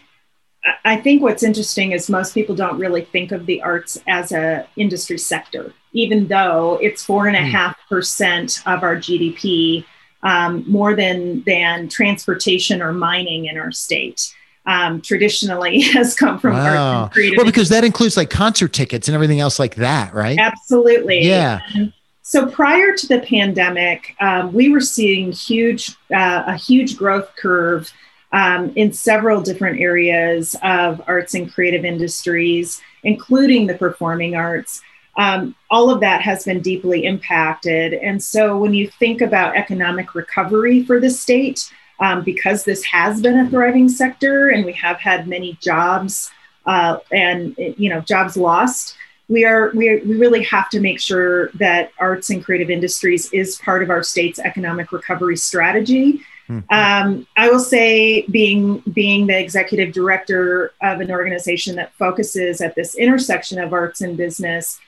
I 0.83 0.97
think 0.97 1.21
what's 1.21 1.41
interesting 1.41 1.93
is 1.93 2.09
most 2.09 2.33
people 2.33 2.53
don't 2.53 2.77
really 2.77 3.05
think 3.05 3.31
of 3.31 3.45
the 3.45 3.61
arts 3.61 3.97
as 4.07 4.33
a 4.33 4.67
industry 4.75 5.17
sector, 5.17 5.73
even 5.93 6.27
though 6.27 6.77
it's 6.81 7.03
four 7.03 7.27
and 7.27 7.35
a 7.35 7.41
hmm. 7.41 7.49
half 7.49 7.77
percent 7.87 8.61
of 8.65 8.83
our 8.83 8.95
GDP, 8.95 9.85
um, 10.23 10.63
more 10.67 10.95
than 10.95 11.43
than 11.43 11.87
transportation 11.89 12.81
or 12.81 12.91
mining 12.91 13.45
in 13.45 13.57
our 13.57 13.71
state. 13.71 14.35
Um, 14.65 15.01
traditionally 15.01 15.81
has 15.93 16.13
come 16.13 16.37
from 16.37 16.53
wow. 16.53 16.65
arts 16.65 17.03
and 17.03 17.11
creative. 17.11 17.37
Well, 17.37 17.45
because 17.45 17.69
that 17.69 17.83
includes 17.83 18.17
like 18.17 18.29
concert 18.29 18.71
tickets 18.71 19.07
and 19.07 19.15
everything 19.15 19.39
else 19.39 19.57
like 19.57 19.75
that, 19.75 20.13
right? 20.13 20.37
Absolutely. 20.37 21.25
Yeah. 21.25 21.61
And 21.73 21.91
so 22.21 22.45
prior 22.45 22.95
to 22.95 23.07
the 23.07 23.21
pandemic, 23.21 24.15
um, 24.19 24.53
we 24.53 24.69
were 24.69 24.81
seeing 24.81 25.31
huge 25.31 25.95
uh, 26.13 26.43
a 26.45 26.55
huge 26.55 26.95
growth 26.95 27.35
curve 27.35 27.91
um, 28.31 28.71
in 28.75 28.93
several 28.93 29.41
different 29.41 29.79
areas 29.79 30.55
of 30.61 31.01
arts 31.07 31.33
and 31.33 31.51
creative 31.51 31.83
industries, 31.85 32.81
including 33.03 33.65
the 33.65 33.73
performing 33.73 34.35
arts. 34.35 34.81
Um, 35.17 35.55
all 35.69 35.89
of 35.89 35.99
that 35.99 36.21
has 36.21 36.45
been 36.45 36.61
deeply 36.61 37.05
impacted. 37.05 37.93
And 37.93 38.21
so 38.21 38.57
when 38.57 38.73
you 38.73 38.87
think 38.87 39.21
about 39.21 39.55
economic 39.55 40.15
recovery 40.15 40.83
for 40.83 40.99
the 40.99 41.09
state, 41.09 41.71
um, 41.99 42.23
because 42.23 42.63
this 42.63 42.83
has 42.85 43.21
been 43.21 43.37
a 43.39 43.49
thriving 43.49 43.89
sector 43.89 44.49
and 44.49 44.65
we 44.65 44.73
have 44.73 44.97
had 44.97 45.27
many 45.27 45.57
jobs 45.61 46.31
uh, 46.65 46.99
and 47.11 47.55
you 47.57 47.89
know 47.89 47.99
jobs 48.01 48.37
lost, 48.37 48.95
we 49.27 49.43
are 49.45 49.71
we, 49.71 49.97
we 50.01 50.15
really 50.15 50.43
have 50.43 50.69
to 50.69 50.79
make 50.79 50.99
sure 50.99 51.49
that 51.55 51.91
arts 51.99 52.29
and 52.29 52.43
creative 52.43 52.69
industries 52.69 53.31
is 53.33 53.57
part 53.57 53.83
of 53.83 53.89
our 53.89 54.03
state's 54.03 54.39
economic 54.39 54.91
recovery 54.91 55.35
strategy 55.35 56.21
Mm-hmm. 56.49 56.73
Um, 56.73 57.27
I 57.37 57.49
will 57.49 57.59
say, 57.59 58.23
being 58.23 58.79
being 58.91 59.27
the 59.27 59.39
executive 59.39 59.93
director 59.93 60.73
of 60.81 60.99
an 60.99 61.11
organization 61.11 61.75
that 61.75 61.93
focuses 61.93 62.59
at 62.59 62.73
this 62.75 62.95
intersection 62.95 63.59
of 63.59 63.71
arts 63.71 64.01
and 64.01 64.17
business, 64.17 64.79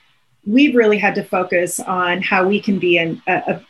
we've 0.46 0.74
really 0.74 0.98
had 0.98 1.14
to 1.14 1.22
focus 1.22 1.80
on 1.80 2.22
how 2.22 2.46
we 2.46 2.60
can 2.60 2.78
be 2.78 2.98
an, 2.98 3.22
a, 3.26 3.60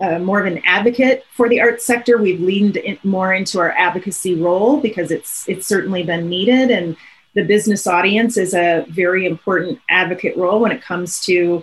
a, 0.00 0.18
more 0.18 0.40
of 0.40 0.46
an 0.46 0.62
advocate 0.64 1.24
for 1.32 1.48
the 1.48 1.60
arts 1.60 1.84
sector. 1.84 2.18
We've 2.18 2.40
leaned 2.40 2.76
in 2.76 2.98
more 3.02 3.32
into 3.32 3.58
our 3.58 3.72
advocacy 3.72 4.40
role 4.40 4.80
because 4.80 5.10
it's 5.10 5.48
it's 5.48 5.66
certainly 5.66 6.02
been 6.02 6.28
needed, 6.28 6.70
and 6.70 6.96
the 7.34 7.44
business 7.44 7.86
audience 7.86 8.36
is 8.36 8.54
a 8.54 8.84
very 8.88 9.26
important 9.26 9.80
advocate 9.88 10.36
role 10.36 10.60
when 10.60 10.72
it 10.72 10.82
comes 10.82 11.20
to 11.26 11.62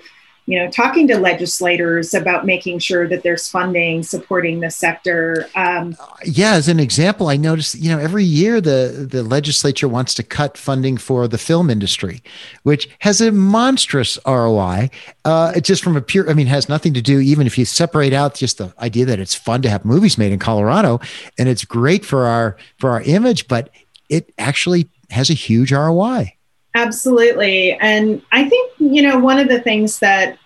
you 0.49 0.57
know, 0.57 0.67
talking 0.71 1.07
to 1.07 1.19
legislators 1.19 2.15
about 2.15 2.43
making 2.43 2.79
sure 2.79 3.07
that 3.07 3.21
there's 3.21 3.47
funding 3.47 4.01
supporting 4.01 4.61
the 4.61 4.71
sector. 4.71 5.47
Um, 5.53 5.95
yeah, 6.25 6.53
as 6.53 6.67
an 6.67 6.79
example, 6.79 7.27
I 7.27 7.37
noticed, 7.37 7.75
you 7.75 7.91
know, 7.91 7.99
every 7.99 8.23
year 8.23 8.59
the 8.59 9.07
the 9.07 9.21
legislature 9.21 9.87
wants 9.87 10.15
to 10.15 10.23
cut 10.23 10.57
funding 10.57 10.97
for 10.97 11.27
the 11.27 11.37
film 11.37 11.69
industry, 11.69 12.23
which 12.63 12.89
has 13.01 13.21
a 13.21 13.31
monstrous 13.31 14.17
ROI. 14.25 14.89
Uh, 15.23 15.59
just 15.59 15.83
from 15.83 15.95
a 15.95 16.01
pure, 16.01 16.27
I 16.27 16.33
mean, 16.33 16.47
has 16.47 16.67
nothing 16.67 16.95
to 16.95 17.01
do. 17.01 17.19
Even 17.19 17.45
if 17.45 17.55
you 17.55 17.63
separate 17.63 18.11
out 18.11 18.33
just 18.33 18.57
the 18.57 18.73
idea 18.79 19.05
that 19.05 19.19
it's 19.19 19.35
fun 19.35 19.61
to 19.61 19.69
have 19.69 19.85
movies 19.85 20.17
made 20.17 20.31
in 20.31 20.39
Colorado, 20.39 20.99
and 21.37 21.47
it's 21.47 21.63
great 21.63 22.03
for 22.03 22.25
our 22.25 22.57
for 22.79 22.89
our 22.89 23.03
image, 23.03 23.47
but 23.47 23.69
it 24.09 24.33
actually 24.39 24.89
has 25.11 25.29
a 25.29 25.35
huge 25.35 25.71
ROI. 25.71 26.33
Absolutely. 26.75 27.73
And 27.73 28.21
I 28.31 28.47
think, 28.47 28.73
you 28.77 29.01
know, 29.01 29.17
one 29.19 29.39
of 29.39 29.47
the 29.47 29.61
things 29.61 29.99
that 29.99 30.37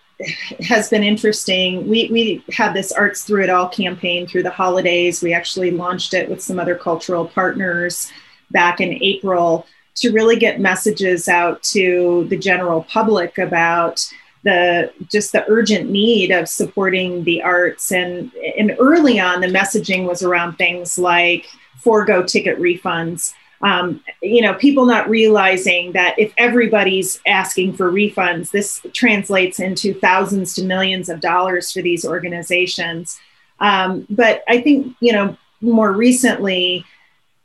has 0.67 0.89
been 0.89 1.03
interesting, 1.03 1.87
we, 1.89 2.09
we 2.11 2.43
had 2.53 2.73
this 2.73 2.91
Arts 2.91 3.23
Through 3.23 3.43
It 3.43 3.49
All 3.49 3.67
campaign 3.67 4.25
through 4.25 4.43
the 4.43 4.49
holidays. 4.49 5.21
We 5.21 5.33
actually 5.33 5.71
launched 5.71 6.13
it 6.13 6.29
with 6.29 6.41
some 6.41 6.59
other 6.59 6.75
cultural 6.75 7.27
partners 7.27 8.11
back 8.51 8.79
in 8.79 9.03
April 9.03 9.65
to 9.95 10.11
really 10.11 10.37
get 10.37 10.59
messages 10.59 11.27
out 11.27 11.61
to 11.63 12.25
the 12.29 12.37
general 12.37 12.83
public 12.83 13.37
about 13.37 14.07
the 14.43 14.91
just 15.09 15.31
the 15.31 15.45
urgent 15.47 15.89
need 15.89 16.31
of 16.31 16.49
supporting 16.49 17.23
the 17.23 17.41
arts 17.41 17.91
and 17.91 18.33
and 18.57 18.75
early 18.79 19.19
on 19.19 19.39
the 19.39 19.47
messaging 19.47 20.05
was 20.05 20.21
around 20.21 20.57
things 20.57 20.97
like 20.97 21.45
forego 21.77 22.21
ticket 22.23 22.59
refunds 22.59 23.33
um, 23.63 24.03
you 24.21 24.41
know, 24.41 24.53
people 24.53 24.85
not 24.85 25.09
realizing 25.09 25.93
that 25.93 26.19
if 26.19 26.33
everybody's 26.37 27.19
asking 27.25 27.73
for 27.73 27.91
refunds, 27.91 28.51
this 28.51 28.85
translates 28.91 29.59
into 29.59 29.93
thousands 29.93 30.53
to 30.55 30.63
millions 30.63 31.07
of 31.07 31.21
dollars 31.21 31.71
for 31.71 31.81
these 31.81 32.05
organizations. 32.05 33.17
Um, 33.61 34.05
but 34.09 34.43
I 34.49 34.61
think, 34.61 34.95
you 34.99 35.13
know, 35.13 35.37
more 35.61 35.93
recently, 35.93 36.85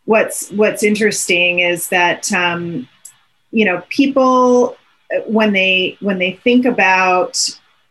what's 0.06 0.50
what's 0.50 0.82
interesting 0.82 1.60
is 1.60 1.88
that, 1.90 2.32
um, 2.32 2.88
you 3.52 3.64
know, 3.64 3.84
people 3.88 4.76
when 5.26 5.52
they 5.52 5.96
when 6.00 6.18
they 6.18 6.32
think 6.32 6.66
about 6.66 7.38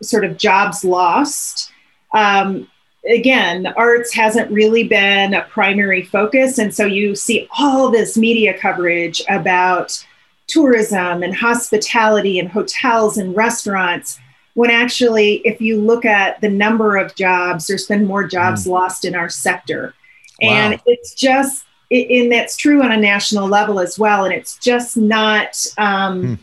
sort 0.02 0.26
of 0.26 0.38
jobs 0.38 0.84
lost. 0.84 1.72
Um, 2.14 2.70
again, 3.08 3.64
the 3.64 3.74
arts 3.76 4.14
hasn't 4.14 4.52
really 4.52 4.84
been 4.84 5.34
a 5.34 5.44
primary 5.44 6.04
focus. 6.04 6.58
And 6.58 6.74
so 6.74 6.86
you 6.86 7.16
see 7.16 7.48
all 7.58 7.90
this 7.90 8.18
media 8.18 8.58
coverage 8.58 9.22
about 9.30 10.06
tourism 10.48 11.24
and 11.24 11.36
hospitality 11.36 12.40
and 12.40 12.50
hotels 12.50 13.18
and 13.18 13.36
restaurants. 13.36 14.20
When 14.54 14.72
actually, 14.72 15.36
if 15.46 15.62
you 15.62 15.80
look 15.80 16.06
at 16.06 16.42
the 16.42 16.50
number 16.50 16.98
of 16.98 17.16
jobs, 17.16 17.68
there's 17.68 17.86
been 17.86 18.06
more 18.06 18.28
jobs 18.28 18.66
mm. 18.66 18.72
lost 18.72 19.06
in 19.06 19.16
our 19.16 19.30
sector. 19.30 19.94
Wow. 20.42 20.50
And 20.50 20.82
it's 20.86 21.14
just, 21.14 21.66
and 21.92 22.32
that's 22.32 22.58
true 22.58 22.82
on 22.82 22.92
a 22.92 22.98
national 22.98 23.48
level 23.48 23.80
as 23.80 24.00
well. 24.00 24.26
And 24.26 24.34
it's 24.34 24.58
just 24.58 24.98
not, 24.98 25.66
um, 25.78 26.24
mm 26.24 26.40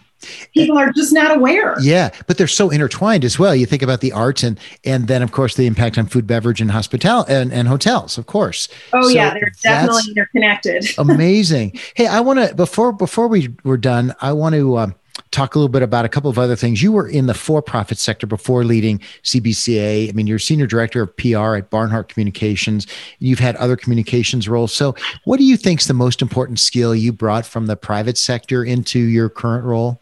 people 0.52 0.78
are 0.78 0.92
just 0.92 1.12
not 1.12 1.36
aware 1.36 1.76
yeah 1.80 2.10
but 2.26 2.38
they're 2.38 2.46
so 2.46 2.70
intertwined 2.70 3.24
as 3.24 3.38
well 3.38 3.54
you 3.54 3.66
think 3.66 3.82
about 3.82 4.00
the 4.00 4.12
arts 4.12 4.42
and 4.42 4.58
and 4.84 5.08
then 5.08 5.22
of 5.22 5.32
course 5.32 5.56
the 5.56 5.66
impact 5.66 5.98
on 5.98 6.06
food 6.06 6.26
beverage 6.26 6.60
and 6.60 6.70
hospitality 6.70 7.32
and, 7.32 7.52
and 7.52 7.68
hotels 7.68 8.18
of 8.18 8.26
course 8.26 8.68
oh 8.92 9.02
so 9.02 9.08
yeah 9.08 9.32
they're 9.34 9.52
definitely 9.62 10.02
interconnected 10.08 10.86
amazing 10.98 11.72
hey 11.94 12.06
i 12.06 12.20
want 12.20 12.38
to 12.38 12.54
before 12.54 12.92
before 12.92 13.28
we 13.28 13.48
were 13.64 13.76
done 13.76 14.14
i 14.20 14.32
want 14.32 14.54
to 14.54 14.78
um, 14.78 14.94
talk 15.34 15.54
a 15.54 15.58
little 15.58 15.68
bit 15.68 15.82
about 15.82 16.04
a 16.04 16.08
couple 16.08 16.30
of 16.30 16.38
other 16.38 16.56
things. 16.56 16.82
You 16.82 16.92
were 16.92 17.08
in 17.08 17.26
the 17.26 17.34
for-profit 17.34 17.98
sector 17.98 18.26
before 18.26 18.64
leading 18.64 19.00
CBCA. 19.24 20.08
I 20.08 20.12
mean, 20.12 20.26
you're 20.26 20.38
senior 20.38 20.66
director 20.66 21.02
of 21.02 21.16
PR 21.16 21.56
at 21.56 21.70
Barnhart 21.70 22.08
Communications. 22.08 22.86
You've 23.18 23.40
had 23.40 23.56
other 23.56 23.76
communications 23.76 24.48
roles. 24.48 24.72
So, 24.72 24.94
what 25.24 25.38
do 25.38 25.44
you 25.44 25.56
think 25.56 25.80
is 25.80 25.86
the 25.86 25.94
most 25.94 26.22
important 26.22 26.60
skill 26.60 26.94
you 26.94 27.12
brought 27.12 27.44
from 27.44 27.66
the 27.66 27.76
private 27.76 28.16
sector 28.16 28.64
into 28.64 28.98
your 28.98 29.28
current 29.28 29.64
role? 29.64 30.00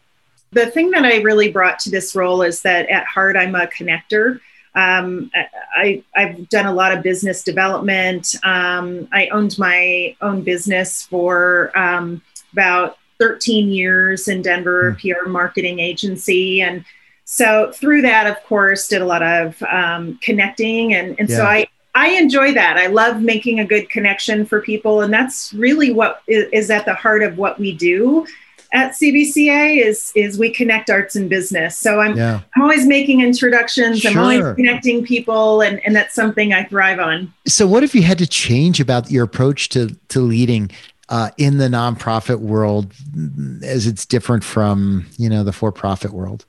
The 0.53 0.67
thing 0.67 0.91
that 0.91 1.03
I 1.03 1.21
really 1.21 1.51
brought 1.51 1.79
to 1.79 1.89
this 1.89 2.15
role 2.15 2.41
is 2.41 2.61
that 2.61 2.89
at 2.89 3.05
heart, 3.05 3.35
I'm 3.35 3.55
a 3.55 3.67
connector. 3.67 4.39
Um, 4.75 5.29
I, 5.75 6.03
have 6.15 6.49
done 6.49 6.65
a 6.65 6.73
lot 6.73 6.95
of 6.95 7.03
business 7.03 7.43
development. 7.43 8.35
Um, 8.43 9.07
I 9.11 9.27
owned 9.27 9.57
my 9.59 10.15
own 10.21 10.41
business 10.41 11.03
for 11.03 11.71
um, 11.77 12.21
about 12.53 12.97
13 13.19 13.69
years 13.69 14.27
in 14.27 14.41
Denver, 14.41 14.97
mm. 14.99 14.99
PR 14.99 15.29
marketing 15.29 15.79
agency. 15.79 16.61
And 16.61 16.83
so 17.25 17.71
through 17.71 18.01
that, 18.01 18.25
of 18.25 18.43
course, 18.45 18.87
did 18.87 19.01
a 19.01 19.05
lot 19.05 19.21
of 19.21 19.61
um, 19.63 20.19
connecting. 20.23 20.95
And, 20.95 21.15
and 21.19 21.29
yeah. 21.29 21.37
so 21.37 21.45
I, 21.45 21.67
I 21.93 22.09
enjoy 22.09 22.53
that. 22.53 22.77
I 22.77 22.87
love 22.87 23.21
making 23.21 23.59
a 23.59 23.65
good 23.65 23.89
connection 23.89 24.45
for 24.45 24.61
people. 24.61 25.01
And 25.01 25.13
that's 25.13 25.53
really 25.53 25.93
what 25.93 26.23
is 26.27 26.71
at 26.71 26.85
the 26.85 26.95
heart 26.95 27.21
of 27.21 27.37
what 27.37 27.59
we 27.59 27.73
do 27.73 28.25
at 28.73 28.93
CBCA 28.93 29.85
is 29.85 30.11
is 30.15 30.37
we 30.37 30.49
connect 30.49 30.89
arts 30.89 31.15
and 31.15 31.29
business. 31.29 31.77
So 31.77 32.01
I'm 32.01 32.17
yeah. 32.17 32.41
I'm 32.55 32.61
always 32.63 32.85
making 32.85 33.21
introductions. 33.21 34.01
Sure. 34.01 34.11
I'm 34.11 34.17
always 34.17 34.55
connecting 34.55 35.05
people, 35.05 35.61
and 35.61 35.79
and 35.85 35.95
that's 35.95 36.13
something 36.13 36.53
I 36.53 36.63
thrive 36.65 36.99
on. 36.99 37.31
So 37.47 37.67
what 37.67 37.83
if 37.83 37.95
you 37.95 38.01
had 38.01 38.17
to 38.17 38.27
change 38.27 38.79
about 38.79 39.09
your 39.09 39.23
approach 39.23 39.69
to 39.69 39.95
to 40.09 40.19
leading? 40.19 40.71
Uh, 41.09 41.29
in 41.37 41.57
the 41.57 41.67
nonprofit 41.67 42.39
world, 42.39 42.91
as 43.61 43.85
it's 43.85 44.05
different 44.05 44.43
from 44.43 45.05
you 45.17 45.29
know 45.29 45.43
the 45.43 45.51
for-profit 45.51 46.11
world. 46.11 46.45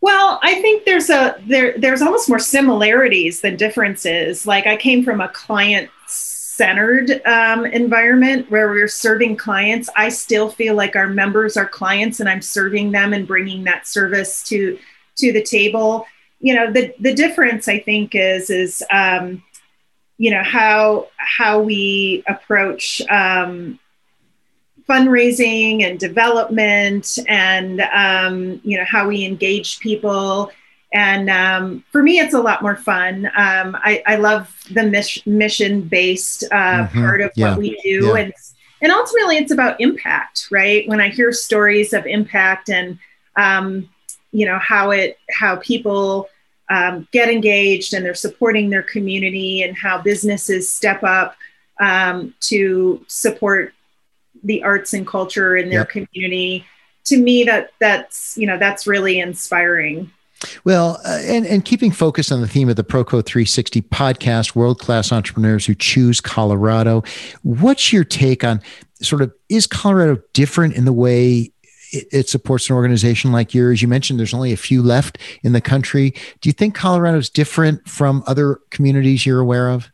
Well, 0.00 0.40
I 0.42 0.60
think 0.60 0.84
there's 0.84 1.08
a 1.08 1.40
there 1.46 1.78
there's 1.78 2.02
almost 2.02 2.28
more 2.28 2.40
similarities 2.40 3.40
than 3.40 3.56
differences. 3.56 4.46
Like 4.48 4.66
I 4.66 4.76
came 4.76 5.04
from 5.04 5.20
a 5.20 5.28
client 5.28 5.88
centered 6.62 7.20
um, 7.26 7.66
environment 7.66 8.48
where 8.48 8.70
we're 8.70 8.86
serving 8.86 9.36
clients. 9.36 9.90
I 9.96 10.10
still 10.10 10.48
feel 10.48 10.76
like 10.76 10.94
our 10.94 11.08
members 11.08 11.56
are 11.56 11.66
clients, 11.66 12.20
and 12.20 12.28
I'm 12.28 12.40
serving 12.40 12.92
them 12.92 13.12
and 13.12 13.26
bringing 13.26 13.64
that 13.64 13.88
service 13.88 14.44
to 14.44 14.78
to 15.16 15.32
the 15.32 15.42
table. 15.42 16.06
You 16.38 16.54
know, 16.54 16.72
the 16.72 16.94
the 17.00 17.14
difference 17.14 17.66
I 17.66 17.80
think 17.80 18.14
is 18.14 18.48
is 18.48 18.80
um, 18.92 19.42
you 20.18 20.30
know 20.30 20.44
how 20.44 21.08
how 21.16 21.60
we 21.60 22.22
approach 22.28 23.02
um, 23.10 23.80
fundraising 24.88 25.82
and 25.82 25.98
development 25.98 27.18
and 27.26 27.80
um, 27.80 28.60
you 28.62 28.78
know 28.78 28.84
how 28.84 29.08
we 29.08 29.24
engage 29.24 29.80
people 29.80 30.52
and 30.92 31.30
um, 31.30 31.84
for 31.90 32.02
me 32.02 32.18
it's 32.18 32.34
a 32.34 32.40
lot 32.40 32.62
more 32.62 32.76
fun 32.76 33.26
um, 33.36 33.76
I, 33.80 34.02
I, 34.06 34.16
love 34.16 34.54
the 34.70 35.22
mission 35.26 35.82
based 35.82 36.44
uh, 36.50 36.86
mm-hmm. 36.86 37.00
part 37.00 37.20
of 37.20 37.30
yeah. 37.34 37.50
what 37.50 37.58
we 37.58 37.80
do 37.82 38.06
yeah. 38.06 38.16
and 38.16 38.32
and 38.80 38.92
ultimately 38.92 39.36
it's 39.36 39.52
about 39.52 39.80
impact 39.80 40.48
right 40.50 40.86
when 40.88 41.00
i 41.00 41.08
hear 41.08 41.32
stories 41.32 41.92
of 41.92 42.06
impact 42.06 42.68
and 42.68 42.98
um, 43.36 43.88
you 44.32 44.46
know 44.46 44.58
how 44.58 44.90
it 44.90 45.18
how 45.30 45.56
people 45.56 46.28
um, 46.70 47.06
get 47.12 47.28
engaged 47.28 47.92
and 47.92 48.04
they're 48.04 48.14
supporting 48.14 48.70
their 48.70 48.82
community 48.82 49.62
and 49.62 49.76
how 49.76 50.00
businesses 50.00 50.72
step 50.72 51.02
up 51.02 51.36
um, 51.80 52.34
to 52.40 53.04
support 53.08 53.74
the 54.44 54.62
arts 54.62 54.94
and 54.94 55.06
culture 55.06 55.56
in 55.56 55.68
their 55.68 55.80
yep. 55.80 55.88
community 55.88 56.64
to 57.04 57.16
me 57.16 57.44
that 57.44 57.70
that's 57.78 58.36
you 58.38 58.46
know 58.46 58.58
that's 58.58 58.86
really 58.86 59.20
inspiring 59.20 60.10
well, 60.64 61.00
uh, 61.04 61.18
and, 61.22 61.46
and 61.46 61.64
keeping 61.64 61.90
focused 61.90 62.32
on 62.32 62.40
the 62.40 62.48
theme 62.48 62.68
of 62.68 62.76
the 62.76 62.84
Proco 62.84 63.24
360 63.24 63.82
podcast, 63.82 64.54
world 64.54 64.78
class 64.78 65.12
entrepreneurs 65.12 65.66
who 65.66 65.74
choose 65.74 66.20
Colorado, 66.20 67.02
what's 67.42 67.92
your 67.92 68.04
take 68.04 68.44
on 68.44 68.60
sort 69.00 69.22
of 69.22 69.32
is 69.48 69.66
Colorado 69.66 70.20
different 70.32 70.74
in 70.74 70.84
the 70.84 70.92
way 70.92 71.52
it, 71.92 72.06
it 72.12 72.28
supports 72.28 72.68
an 72.70 72.76
organization 72.76 73.32
like 73.32 73.54
yours? 73.54 73.82
You 73.82 73.88
mentioned 73.88 74.18
there's 74.18 74.34
only 74.34 74.52
a 74.52 74.56
few 74.56 74.82
left 74.82 75.18
in 75.42 75.52
the 75.52 75.60
country. 75.60 76.10
Do 76.40 76.48
you 76.48 76.52
think 76.52 76.74
Colorado 76.74 77.18
is 77.18 77.30
different 77.30 77.88
from 77.88 78.22
other 78.26 78.60
communities 78.70 79.26
you're 79.26 79.40
aware 79.40 79.70
of? 79.70 79.90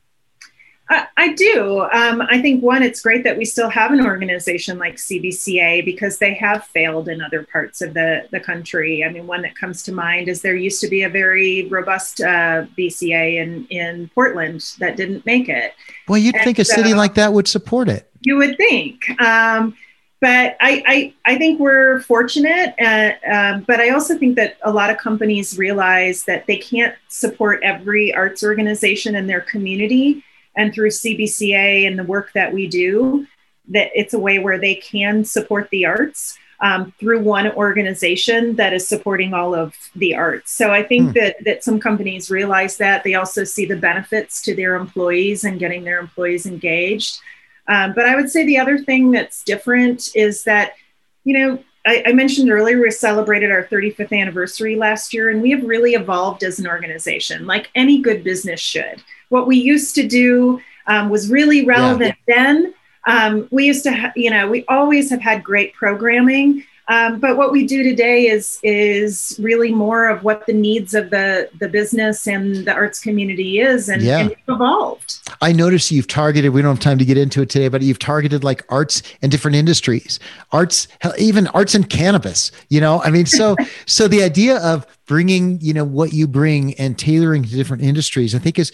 I, 0.90 1.32
do. 1.34 1.80
Um, 1.92 2.22
I 2.22 2.40
think 2.40 2.62
one, 2.62 2.82
it's 2.82 3.02
great 3.02 3.22
that 3.24 3.36
we 3.36 3.44
still 3.44 3.68
have 3.68 3.92
an 3.92 4.04
organization 4.04 4.78
like 4.78 4.96
CBCA 4.96 5.84
because 5.84 6.18
they 6.18 6.34
have 6.34 6.64
failed 6.64 7.08
in 7.08 7.20
other 7.20 7.42
parts 7.42 7.82
of 7.82 7.94
the, 7.94 8.26
the 8.32 8.40
country. 8.40 9.04
I 9.04 9.10
mean, 9.10 9.26
one 9.26 9.42
that 9.42 9.54
comes 9.54 9.82
to 9.84 9.92
mind 9.92 10.28
is 10.28 10.40
there 10.40 10.56
used 10.56 10.80
to 10.80 10.88
be 10.88 11.02
a 11.02 11.08
very 11.08 11.66
robust 11.66 12.20
uh, 12.20 12.64
BCA 12.78 13.36
in, 13.36 13.66
in 13.66 14.10
Portland 14.14 14.74
that 14.78 14.96
didn't 14.96 15.26
make 15.26 15.48
it. 15.48 15.74
Well, 16.08 16.18
you'd 16.18 16.34
and 16.34 16.44
think 16.44 16.58
a 16.58 16.64
so, 16.64 16.76
city 16.76 16.94
like 16.94 17.14
that 17.14 17.32
would 17.32 17.48
support 17.48 17.88
it. 17.88 18.10
You 18.22 18.36
would 18.36 18.56
think. 18.56 19.10
Um, 19.20 19.76
but 20.20 20.56
I, 20.60 20.82
I, 20.86 21.14
I, 21.26 21.38
think 21.38 21.60
we're 21.60 22.00
fortunate. 22.00 22.74
Uh, 22.80 23.12
um, 23.30 23.64
but 23.68 23.78
I 23.78 23.90
also 23.90 24.18
think 24.18 24.34
that 24.34 24.56
a 24.62 24.72
lot 24.72 24.90
of 24.90 24.98
companies 24.98 25.56
realize 25.56 26.24
that 26.24 26.46
they 26.46 26.56
can't 26.56 26.94
support 27.06 27.60
every 27.62 28.12
arts 28.12 28.42
organization 28.42 29.14
in 29.14 29.28
their 29.28 29.42
community 29.42 30.24
and 30.58 30.74
through 30.74 30.90
CBCA 30.90 31.86
and 31.86 31.98
the 31.98 32.04
work 32.04 32.32
that 32.34 32.52
we 32.52 32.66
do, 32.66 33.26
that 33.68 33.90
it's 33.94 34.12
a 34.12 34.18
way 34.18 34.38
where 34.38 34.58
they 34.58 34.74
can 34.74 35.24
support 35.24 35.70
the 35.70 35.86
arts 35.86 36.38
um, 36.60 36.92
through 36.98 37.20
one 37.20 37.50
organization 37.52 38.56
that 38.56 38.72
is 38.72 38.88
supporting 38.88 39.32
all 39.32 39.54
of 39.54 39.74
the 39.94 40.14
arts. 40.16 40.52
So 40.52 40.72
I 40.72 40.82
think 40.82 41.08
hmm. 41.08 41.12
that 41.12 41.44
that 41.44 41.64
some 41.64 41.78
companies 41.78 42.30
realize 42.30 42.76
that 42.78 43.04
they 43.04 43.14
also 43.14 43.44
see 43.44 43.64
the 43.64 43.76
benefits 43.76 44.42
to 44.42 44.54
their 44.54 44.74
employees 44.74 45.44
and 45.44 45.58
getting 45.58 45.84
their 45.84 46.00
employees 46.00 46.46
engaged. 46.46 47.20
Um, 47.68 47.92
but 47.94 48.06
I 48.06 48.16
would 48.16 48.30
say 48.30 48.44
the 48.44 48.58
other 48.58 48.78
thing 48.78 49.10
that's 49.10 49.44
different 49.44 50.08
is 50.14 50.44
that, 50.44 50.72
you 51.24 51.38
know, 51.38 51.62
I, 51.86 52.02
I, 52.06 52.12
mentioned 52.12 52.50
earlier 52.50 52.80
we 52.80 52.90
celebrated 52.90 53.50
our 53.50 53.64
35th 53.64 54.12
anniversary 54.12 54.76
last 54.76 55.14
year, 55.14 55.30
and 55.30 55.40
we 55.40 55.50
have 55.52 55.62
really 55.64 55.94
evolved 55.94 56.42
as 56.42 56.58
an 56.58 56.66
organization, 56.66 57.46
like 57.46 57.70
any 57.74 58.00
good 58.00 58.22
business 58.24 58.60
should 58.60 59.02
what 59.28 59.46
we 59.46 59.56
used 59.56 59.94
to 59.96 60.06
do 60.06 60.60
um, 60.86 61.10
was 61.10 61.30
really 61.30 61.64
relevant 61.64 62.16
yeah. 62.26 62.34
then. 62.34 62.74
Um, 63.06 63.48
we 63.50 63.66
used 63.66 63.84
to, 63.84 63.92
ha- 63.92 64.12
you 64.16 64.30
know, 64.30 64.48
we 64.48 64.64
always 64.68 65.10
have 65.10 65.20
had 65.20 65.44
great 65.44 65.74
programming. 65.74 66.64
Um, 66.88 67.20
but 67.20 67.36
what 67.36 67.52
we 67.52 67.66
do 67.66 67.82
today 67.82 68.28
is 68.28 68.58
is 68.62 69.38
really 69.42 69.72
more 69.72 70.08
of 70.08 70.24
what 70.24 70.46
the 70.46 70.54
needs 70.54 70.94
of 70.94 71.10
the 71.10 71.50
the 71.58 71.68
business 71.68 72.26
and 72.26 72.66
the 72.66 72.72
arts 72.72 73.00
community 73.00 73.60
is, 73.60 73.90
and, 73.90 74.02
yeah. 74.02 74.20
and 74.20 74.36
evolved. 74.48 75.20
I 75.42 75.52
notice 75.52 75.92
you've 75.92 76.06
targeted. 76.06 76.52
We 76.52 76.62
don't 76.62 76.76
have 76.76 76.82
time 76.82 76.98
to 76.98 77.04
get 77.04 77.18
into 77.18 77.42
it 77.42 77.50
today, 77.50 77.68
but 77.68 77.82
you've 77.82 77.98
targeted 77.98 78.42
like 78.42 78.64
arts 78.70 79.02
and 79.20 79.30
different 79.30 79.56
industries, 79.56 80.18
arts, 80.50 80.88
even 81.18 81.46
arts 81.48 81.74
and 81.74 81.88
cannabis. 81.88 82.50
You 82.70 82.80
know, 82.80 83.02
I 83.02 83.10
mean, 83.10 83.26
so 83.26 83.54
so 83.86 84.08
the 84.08 84.22
idea 84.22 84.56
of 84.58 84.86
bringing 85.06 85.60
you 85.60 85.74
know 85.74 85.84
what 85.84 86.14
you 86.14 86.26
bring 86.26 86.72
and 86.74 86.98
tailoring 86.98 87.42
to 87.42 87.50
different 87.50 87.82
industries, 87.82 88.34
I 88.34 88.38
think 88.38 88.58
is 88.58 88.72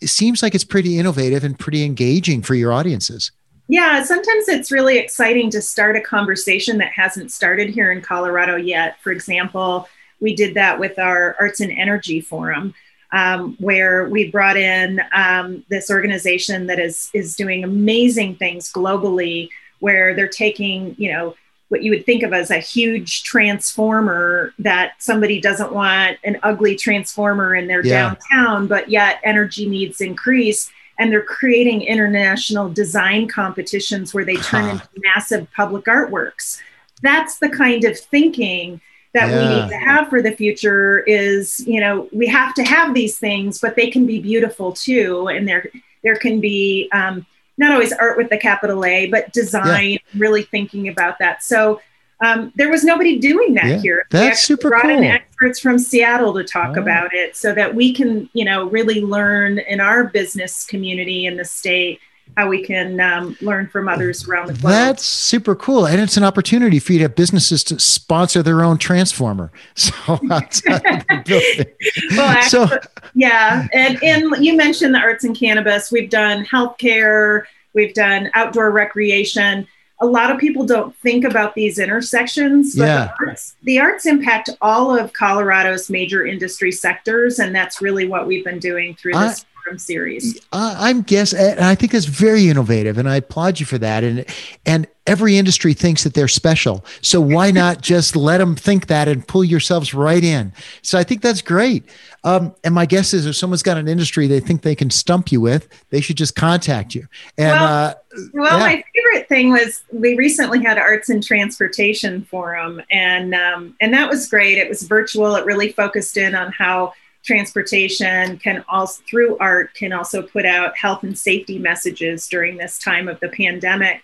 it 0.00 0.08
seems 0.08 0.42
like 0.42 0.54
it's 0.54 0.64
pretty 0.64 0.98
innovative 0.98 1.44
and 1.44 1.58
pretty 1.58 1.84
engaging 1.84 2.40
for 2.40 2.54
your 2.54 2.72
audiences. 2.72 3.30
Yeah, 3.72 4.04
sometimes 4.04 4.48
it's 4.48 4.70
really 4.70 4.98
exciting 4.98 5.48
to 5.48 5.62
start 5.62 5.96
a 5.96 6.00
conversation 6.02 6.76
that 6.76 6.92
hasn't 6.92 7.32
started 7.32 7.70
here 7.70 7.90
in 7.90 8.02
Colorado 8.02 8.56
yet. 8.56 9.00
For 9.00 9.12
example, 9.12 9.88
we 10.20 10.36
did 10.36 10.52
that 10.56 10.78
with 10.78 10.98
our 10.98 11.36
Arts 11.40 11.60
and 11.60 11.72
Energy 11.72 12.20
Forum, 12.20 12.74
um, 13.12 13.56
where 13.60 14.10
we 14.10 14.30
brought 14.30 14.58
in 14.58 15.00
um, 15.14 15.64
this 15.70 15.90
organization 15.90 16.66
that 16.66 16.78
is 16.78 17.08
is 17.14 17.34
doing 17.34 17.64
amazing 17.64 18.36
things 18.36 18.70
globally, 18.70 19.48
where 19.80 20.14
they're 20.14 20.28
taking 20.28 20.94
you 20.98 21.10
know 21.10 21.34
what 21.68 21.82
you 21.82 21.92
would 21.92 22.04
think 22.04 22.22
of 22.22 22.34
as 22.34 22.50
a 22.50 22.58
huge 22.58 23.22
transformer 23.22 24.52
that 24.58 24.92
somebody 24.98 25.40
doesn't 25.40 25.72
want 25.72 26.18
an 26.24 26.38
ugly 26.42 26.76
transformer 26.76 27.54
in 27.54 27.68
their 27.68 27.82
yeah. 27.82 28.14
downtown, 28.30 28.66
but 28.66 28.90
yet 28.90 29.18
energy 29.24 29.66
needs 29.66 30.02
increase. 30.02 30.70
And 31.02 31.10
they're 31.10 31.20
creating 31.24 31.82
international 31.82 32.68
design 32.68 33.26
competitions 33.26 34.14
where 34.14 34.24
they 34.24 34.36
turn 34.36 34.68
into 34.68 34.88
massive 34.98 35.48
public 35.50 35.86
artworks. 35.86 36.60
That's 37.02 37.38
the 37.38 37.48
kind 37.48 37.82
of 37.82 37.98
thinking 37.98 38.80
that 39.12 39.28
yeah. 39.28 39.36
we 39.36 39.44
need 39.52 39.68
to 39.70 39.78
have 39.78 40.08
for 40.08 40.22
the 40.22 40.30
future 40.30 41.00
is, 41.00 41.58
you 41.66 41.80
know, 41.80 42.08
we 42.12 42.28
have 42.28 42.54
to 42.54 42.62
have 42.62 42.94
these 42.94 43.18
things, 43.18 43.58
but 43.58 43.74
they 43.74 43.90
can 43.90 44.06
be 44.06 44.20
beautiful 44.20 44.70
too. 44.72 45.26
And 45.26 45.48
there, 45.48 45.68
there 46.04 46.14
can 46.14 46.40
be 46.40 46.88
um, 46.92 47.26
not 47.58 47.72
always 47.72 47.92
art 47.92 48.16
with 48.16 48.30
the 48.30 48.38
capital 48.38 48.84
A, 48.84 49.06
but 49.06 49.32
design, 49.32 49.90
yeah. 49.90 49.98
really 50.16 50.44
thinking 50.44 50.86
about 50.86 51.18
that. 51.18 51.42
So 51.42 51.80
um, 52.22 52.52
there 52.54 52.70
was 52.70 52.84
nobody 52.84 53.18
doing 53.18 53.54
that 53.54 53.66
yeah, 53.66 53.78
here. 53.78 54.06
That's 54.10 54.42
super 54.42 54.70
brought 54.70 54.82
cool. 54.82 54.92
in 54.92 55.04
experts 55.04 55.58
from 55.58 55.78
Seattle 55.78 56.32
to 56.34 56.44
talk 56.44 56.76
oh. 56.76 56.80
about 56.80 57.12
it 57.12 57.36
so 57.36 57.52
that 57.52 57.74
we 57.74 57.92
can, 57.92 58.30
you 58.32 58.44
know, 58.44 58.68
really 58.68 59.00
learn 59.00 59.58
in 59.58 59.80
our 59.80 60.04
business 60.04 60.64
community 60.64 61.26
in 61.26 61.36
the 61.36 61.44
state 61.44 62.00
how 62.36 62.48
we 62.48 62.64
can 62.64 62.98
um, 63.00 63.36
learn 63.40 63.66
from 63.66 63.88
others 63.88 64.26
around 64.26 64.46
the 64.46 64.52
globe. 64.54 64.72
That's 64.72 65.04
super 65.04 65.54
cool, 65.54 65.86
and 65.86 66.00
it's 66.00 66.16
an 66.16 66.24
opportunity 66.24 66.78
for 66.78 66.92
you 66.92 67.00
to 67.00 67.04
have 67.04 67.14
businesses 67.14 67.62
to 67.64 67.78
sponsor 67.78 68.42
their 68.42 68.62
own 68.62 68.78
transformer. 68.78 69.52
So 69.74 70.20
outside 70.30 70.82
the 71.26 71.66
well, 72.12 72.20
actually, 72.28 72.68
so 72.68 72.78
yeah, 73.14 73.66
and, 73.72 74.02
and 74.02 74.44
you 74.44 74.56
mentioned 74.56 74.94
the 74.94 75.00
arts 75.00 75.24
and 75.24 75.36
cannabis. 75.36 75.90
We've 75.90 76.08
done 76.08 76.44
healthcare. 76.44 77.42
We've 77.74 77.94
done 77.94 78.30
outdoor 78.34 78.70
recreation. 78.70 79.66
A 80.02 80.06
lot 80.06 80.30
of 80.30 80.38
people 80.38 80.66
don't 80.66 80.94
think 80.96 81.24
about 81.24 81.54
these 81.54 81.78
intersections, 81.78 82.74
but 82.76 82.84
yeah. 82.84 83.12
the, 83.18 83.26
arts, 83.26 83.56
the 83.62 83.78
arts 83.78 84.04
impact 84.04 84.50
all 84.60 84.96
of 84.96 85.12
Colorado's 85.12 85.88
major 85.88 86.26
industry 86.26 86.72
sectors, 86.72 87.38
and 87.38 87.54
that's 87.54 87.80
really 87.80 88.06
what 88.06 88.26
we've 88.26 88.44
been 88.44 88.58
doing 88.58 88.94
through 88.96 89.12
this 89.12 89.40
from 89.40 89.51
series. 89.78 90.38
Uh, 90.52 90.74
I'm 90.78 91.02
guess, 91.02 91.32
and 91.32 91.60
I 91.60 91.74
think 91.74 91.92
that's 91.92 92.06
very 92.06 92.48
innovative, 92.48 92.98
and 92.98 93.08
I 93.08 93.16
applaud 93.16 93.60
you 93.60 93.66
for 93.66 93.78
that. 93.78 94.04
And 94.04 94.24
and 94.66 94.86
every 95.06 95.36
industry 95.36 95.74
thinks 95.74 96.04
that 96.04 96.14
they're 96.14 96.28
special, 96.28 96.84
so 97.00 97.20
why 97.20 97.50
not 97.52 97.80
just 97.80 98.16
let 98.16 98.38
them 98.38 98.54
think 98.54 98.86
that 98.86 99.08
and 99.08 99.26
pull 99.26 99.44
yourselves 99.44 99.94
right 99.94 100.22
in? 100.22 100.52
So 100.82 100.98
I 100.98 101.04
think 101.04 101.22
that's 101.22 101.42
great. 101.42 101.84
Um, 102.24 102.54
and 102.62 102.74
my 102.74 102.86
guess 102.86 103.12
is 103.12 103.26
if 103.26 103.34
someone's 103.34 103.62
got 103.62 103.76
an 103.76 103.88
industry 103.88 104.26
they 104.28 104.38
think 104.38 104.62
they 104.62 104.76
can 104.76 104.90
stump 104.90 105.32
you 105.32 105.40
with, 105.40 105.68
they 105.90 106.00
should 106.00 106.16
just 106.16 106.36
contact 106.36 106.94
you. 106.94 107.06
And 107.36 107.60
well, 107.60 107.64
uh, 107.64 107.94
well 108.32 108.58
yeah. 108.58 108.64
my 108.64 108.84
favorite 108.94 109.28
thing 109.28 109.50
was 109.50 109.82
we 109.92 110.16
recently 110.16 110.62
had 110.62 110.78
Arts 110.78 111.08
and 111.08 111.22
Transportation 111.22 112.22
Forum, 112.24 112.80
and 112.90 113.34
um, 113.34 113.76
and 113.80 113.92
that 113.94 114.08
was 114.08 114.28
great. 114.28 114.58
It 114.58 114.68
was 114.68 114.82
virtual. 114.82 115.34
It 115.34 115.44
really 115.44 115.72
focused 115.72 116.16
in 116.16 116.34
on 116.34 116.52
how 116.52 116.92
transportation 117.22 118.38
can 118.38 118.64
also 118.68 119.02
through 119.08 119.36
art 119.38 119.72
can 119.74 119.92
also 119.92 120.22
put 120.22 120.44
out 120.44 120.76
health 120.76 121.02
and 121.02 121.16
safety 121.16 121.58
messages 121.58 122.28
during 122.28 122.56
this 122.56 122.78
time 122.78 123.08
of 123.08 123.18
the 123.20 123.28
pandemic 123.28 124.02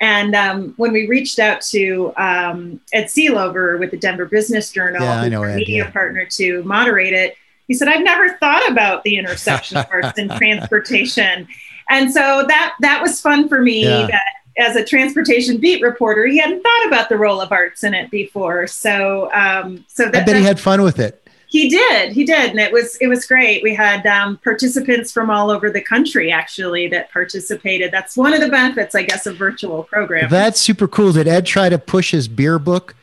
and 0.00 0.34
um, 0.34 0.72
when 0.76 0.92
we 0.92 1.06
reached 1.08 1.38
out 1.38 1.60
to 1.60 2.12
um, 2.16 2.80
ed 2.92 3.04
Sealover 3.04 3.78
with 3.78 3.90
the 3.90 3.98
denver 3.98 4.26
business 4.26 4.70
journal 4.70 5.02
yeah, 5.02 5.28
know 5.28 5.42
Ed, 5.42 5.56
media 5.56 5.84
yeah. 5.84 5.90
partner 5.90 6.24
to 6.26 6.62
moderate 6.62 7.12
it 7.12 7.36
he 7.66 7.74
said 7.74 7.88
i've 7.88 8.04
never 8.04 8.36
thought 8.38 8.70
about 8.70 9.02
the 9.04 9.16
intersection 9.16 9.76
of 9.76 9.86
arts 9.90 10.18
and 10.18 10.30
transportation 10.38 11.48
and 11.88 12.12
so 12.12 12.44
that 12.46 12.74
that 12.80 13.02
was 13.02 13.20
fun 13.20 13.48
for 13.48 13.60
me 13.60 13.84
yeah. 13.84 14.06
that 14.06 14.24
as 14.60 14.76
a 14.76 14.84
transportation 14.84 15.58
beat 15.58 15.82
reporter, 15.82 16.26
he 16.26 16.38
hadn't 16.38 16.62
thought 16.62 16.86
about 16.86 17.08
the 17.08 17.16
role 17.16 17.40
of 17.40 17.50
arts 17.50 17.82
in 17.82 17.94
it 17.94 18.10
before. 18.10 18.66
So, 18.66 19.32
um, 19.32 19.84
so 19.88 20.10
that, 20.10 20.22
I 20.22 20.24
bet 20.24 20.36
he 20.36 20.42
had 20.42 20.60
fun 20.60 20.82
with 20.82 20.98
it. 20.98 21.19
He 21.50 21.68
did, 21.68 22.12
he 22.12 22.24
did, 22.24 22.52
and 22.52 22.60
it 22.60 22.72
was 22.72 22.96
it 23.00 23.08
was 23.08 23.26
great. 23.26 23.64
We 23.64 23.74
had 23.74 24.06
um, 24.06 24.38
participants 24.38 25.10
from 25.10 25.30
all 25.30 25.50
over 25.50 25.68
the 25.68 25.80
country 25.80 26.30
actually 26.30 26.86
that 26.88 27.10
participated. 27.10 27.90
That's 27.90 28.16
one 28.16 28.32
of 28.32 28.40
the 28.40 28.48
benefits, 28.48 28.94
I 28.94 29.02
guess, 29.02 29.26
of 29.26 29.36
virtual 29.36 29.82
programs. 29.82 30.30
That's 30.30 30.60
super 30.60 30.86
cool. 30.86 31.10
Did 31.10 31.26
Ed 31.26 31.46
try 31.46 31.68
to 31.68 31.76
push 31.76 32.12
his 32.12 32.28
beer 32.28 32.60
book? 32.60 32.94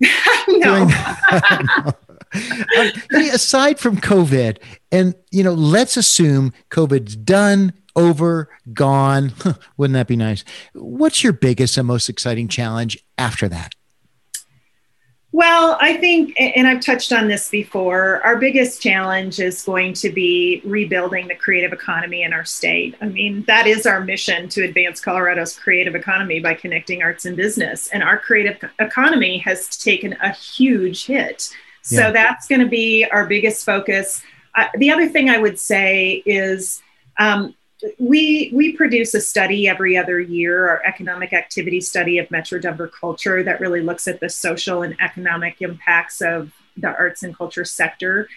no. 0.48 0.88
um, 1.30 1.92
aside 3.12 3.78
from 3.78 3.98
COVID, 3.98 4.58
and 4.90 5.14
you 5.30 5.44
know, 5.44 5.54
let's 5.54 5.96
assume 5.96 6.52
COVID's 6.70 7.14
done, 7.14 7.72
over, 7.94 8.48
gone. 8.72 9.32
Wouldn't 9.76 9.94
that 9.94 10.08
be 10.08 10.16
nice? 10.16 10.44
What's 10.72 11.22
your 11.22 11.32
biggest 11.32 11.78
and 11.78 11.86
most 11.86 12.08
exciting 12.08 12.48
challenge 12.48 12.98
after 13.16 13.48
that? 13.48 13.76
Well, 15.34 15.78
I 15.80 15.96
think, 15.96 16.34
and 16.38 16.68
I've 16.68 16.82
touched 16.82 17.10
on 17.10 17.26
this 17.26 17.48
before, 17.48 18.20
our 18.22 18.36
biggest 18.36 18.82
challenge 18.82 19.40
is 19.40 19.62
going 19.62 19.94
to 19.94 20.10
be 20.10 20.60
rebuilding 20.62 21.26
the 21.26 21.34
creative 21.34 21.72
economy 21.72 22.22
in 22.22 22.34
our 22.34 22.44
state. 22.44 22.96
I 23.00 23.06
mean, 23.06 23.42
that 23.44 23.66
is 23.66 23.86
our 23.86 24.02
mission 24.02 24.50
to 24.50 24.62
advance 24.62 25.00
Colorado's 25.00 25.58
creative 25.58 25.94
economy 25.94 26.38
by 26.40 26.52
connecting 26.52 27.02
arts 27.02 27.24
and 27.24 27.34
business. 27.34 27.88
And 27.88 28.02
our 28.02 28.18
creative 28.18 28.62
economy 28.78 29.38
has 29.38 29.68
taken 29.78 30.12
a 30.20 30.32
huge 30.32 31.06
hit. 31.06 31.48
So 31.80 32.02
yeah. 32.02 32.10
that's 32.10 32.46
going 32.46 32.60
to 32.60 32.68
be 32.68 33.06
our 33.06 33.26
biggest 33.26 33.64
focus. 33.64 34.22
Uh, 34.54 34.66
the 34.76 34.90
other 34.90 35.08
thing 35.08 35.30
I 35.30 35.38
would 35.38 35.58
say 35.58 36.22
is 36.26 36.82
um, 37.18 37.54
we 37.98 38.50
we 38.54 38.76
produce 38.76 39.14
a 39.14 39.20
study 39.20 39.68
every 39.68 39.96
other 39.96 40.20
year, 40.20 40.68
our 40.68 40.82
economic 40.84 41.32
activity 41.32 41.80
study 41.80 42.18
of 42.18 42.30
Metro 42.30 42.58
Denver 42.58 42.88
culture 42.88 43.42
that 43.42 43.60
really 43.60 43.80
looks 43.80 44.06
at 44.08 44.20
the 44.20 44.28
social 44.28 44.82
and 44.82 44.96
economic 45.00 45.60
impacts 45.60 46.20
of 46.20 46.52
the 46.76 46.88
arts 46.88 47.22
and 47.22 47.36
culture 47.36 47.64
sector. 47.64 48.28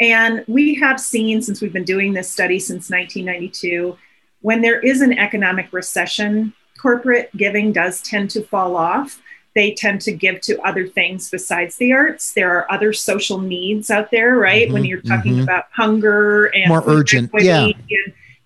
And 0.00 0.44
we 0.48 0.74
have 0.76 0.98
seen 0.98 1.42
since 1.42 1.60
we've 1.60 1.72
been 1.72 1.84
doing 1.84 2.14
this 2.14 2.30
study 2.30 2.58
since 2.58 2.90
1992, 2.90 3.96
when 4.40 4.62
there 4.62 4.80
is 4.80 5.02
an 5.02 5.18
economic 5.18 5.72
recession, 5.72 6.54
corporate 6.80 7.34
giving 7.36 7.72
does 7.72 8.00
tend 8.00 8.30
to 8.30 8.42
fall 8.42 8.76
off. 8.76 9.20
They 9.54 9.74
tend 9.74 10.00
to 10.02 10.12
give 10.12 10.40
to 10.42 10.60
other 10.60 10.86
things 10.86 11.28
besides 11.28 11.76
the 11.76 11.92
arts. 11.92 12.32
There 12.32 12.50
are 12.56 12.70
other 12.72 12.92
social 12.92 13.38
needs 13.38 13.90
out 13.90 14.10
there, 14.10 14.36
right? 14.36 14.66
Mm-hmm, 14.66 14.72
when 14.72 14.84
you're 14.84 15.02
talking 15.02 15.32
mm-hmm. 15.32 15.42
about 15.42 15.64
hunger 15.72 16.46
and 16.46 16.68
more 16.68 16.84
urgent, 16.86 17.30
yeah. 17.34 17.64
And, 17.64 17.74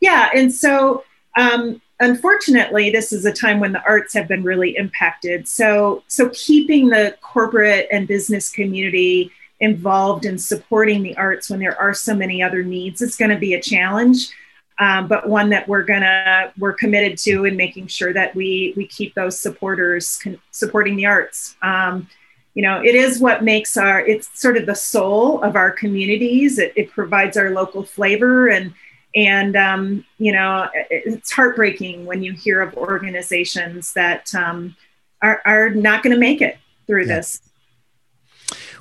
yeah 0.04 0.28
and 0.34 0.52
so 0.52 1.04
um, 1.36 1.80
unfortunately 2.00 2.90
this 2.90 3.12
is 3.12 3.24
a 3.24 3.32
time 3.32 3.58
when 3.60 3.72
the 3.72 3.82
arts 3.84 4.14
have 4.14 4.28
been 4.28 4.44
really 4.44 4.76
impacted. 4.76 5.48
So 5.48 6.02
so 6.06 6.30
keeping 6.32 6.88
the 6.88 7.16
corporate 7.20 7.88
and 7.90 8.06
business 8.06 8.50
community 8.50 9.30
involved 9.60 10.24
in 10.24 10.38
supporting 10.38 11.02
the 11.02 11.16
arts 11.16 11.48
when 11.48 11.60
there 11.60 11.80
are 11.80 11.94
so 11.94 12.14
many 12.14 12.42
other 12.42 12.62
needs 12.62 13.00
is 13.00 13.16
going 13.16 13.30
to 13.30 13.38
be 13.38 13.54
a 13.54 13.62
challenge 13.62 14.30
um, 14.78 15.06
but 15.06 15.28
one 15.28 15.50
that 15.50 15.68
we're 15.68 15.84
gonna 15.84 16.52
we're 16.58 16.72
committed 16.72 17.16
to 17.18 17.44
in 17.44 17.56
making 17.56 17.86
sure 17.86 18.12
that 18.12 18.34
we 18.34 18.74
we 18.76 18.86
keep 18.86 19.14
those 19.14 19.38
supporters 19.38 20.18
con- 20.22 20.40
supporting 20.50 20.96
the 20.96 21.06
arts. 21.06 21.56
Um, 21.62 22.08
you 22.54 22.62
know 22.62 22.82
it 22.82 22.94
is 22.94 23.20
what 23.20 23.44
makes 23.44 23.76
our 23.76 24.00
it's 24.00 24.28
sort 24.40 24.56
of 24.56 24.66
the 24.66 24.74
soul 24.74 25.42
of 25.42 25.54
our 25.54 25.70
communities. 25.70 26.58
It, 26.58 26.72
it 26.76 26.90
provides 26.90 27.36
our 27.36 27.50
local 27.50 27.84
flavor 27.84 28.48
and 28.48 28.74
and 29.14 29.56
um, 29.56 30.04
you 30.18 30.32
know 30.32 30.68
it's 30.90 31.32
heartbreaking 31.32 32.06
when 32.06 32.22
you 32.22 32.32
hear 32.32 32.60
of 32.60 32.76
organizations 32.76 33.92
that 33.94 34.34
um, 34.34 34.76
are, 35.22 35.40
are 35.44 35.70
not 35.70 36.02
going 36.02 36.14
to 36.14 36.20
make 36.20 36.42
it 36.42 36.58
through 36.86 37.06
yeah. 37.06 37.16
this. 37.16 37.40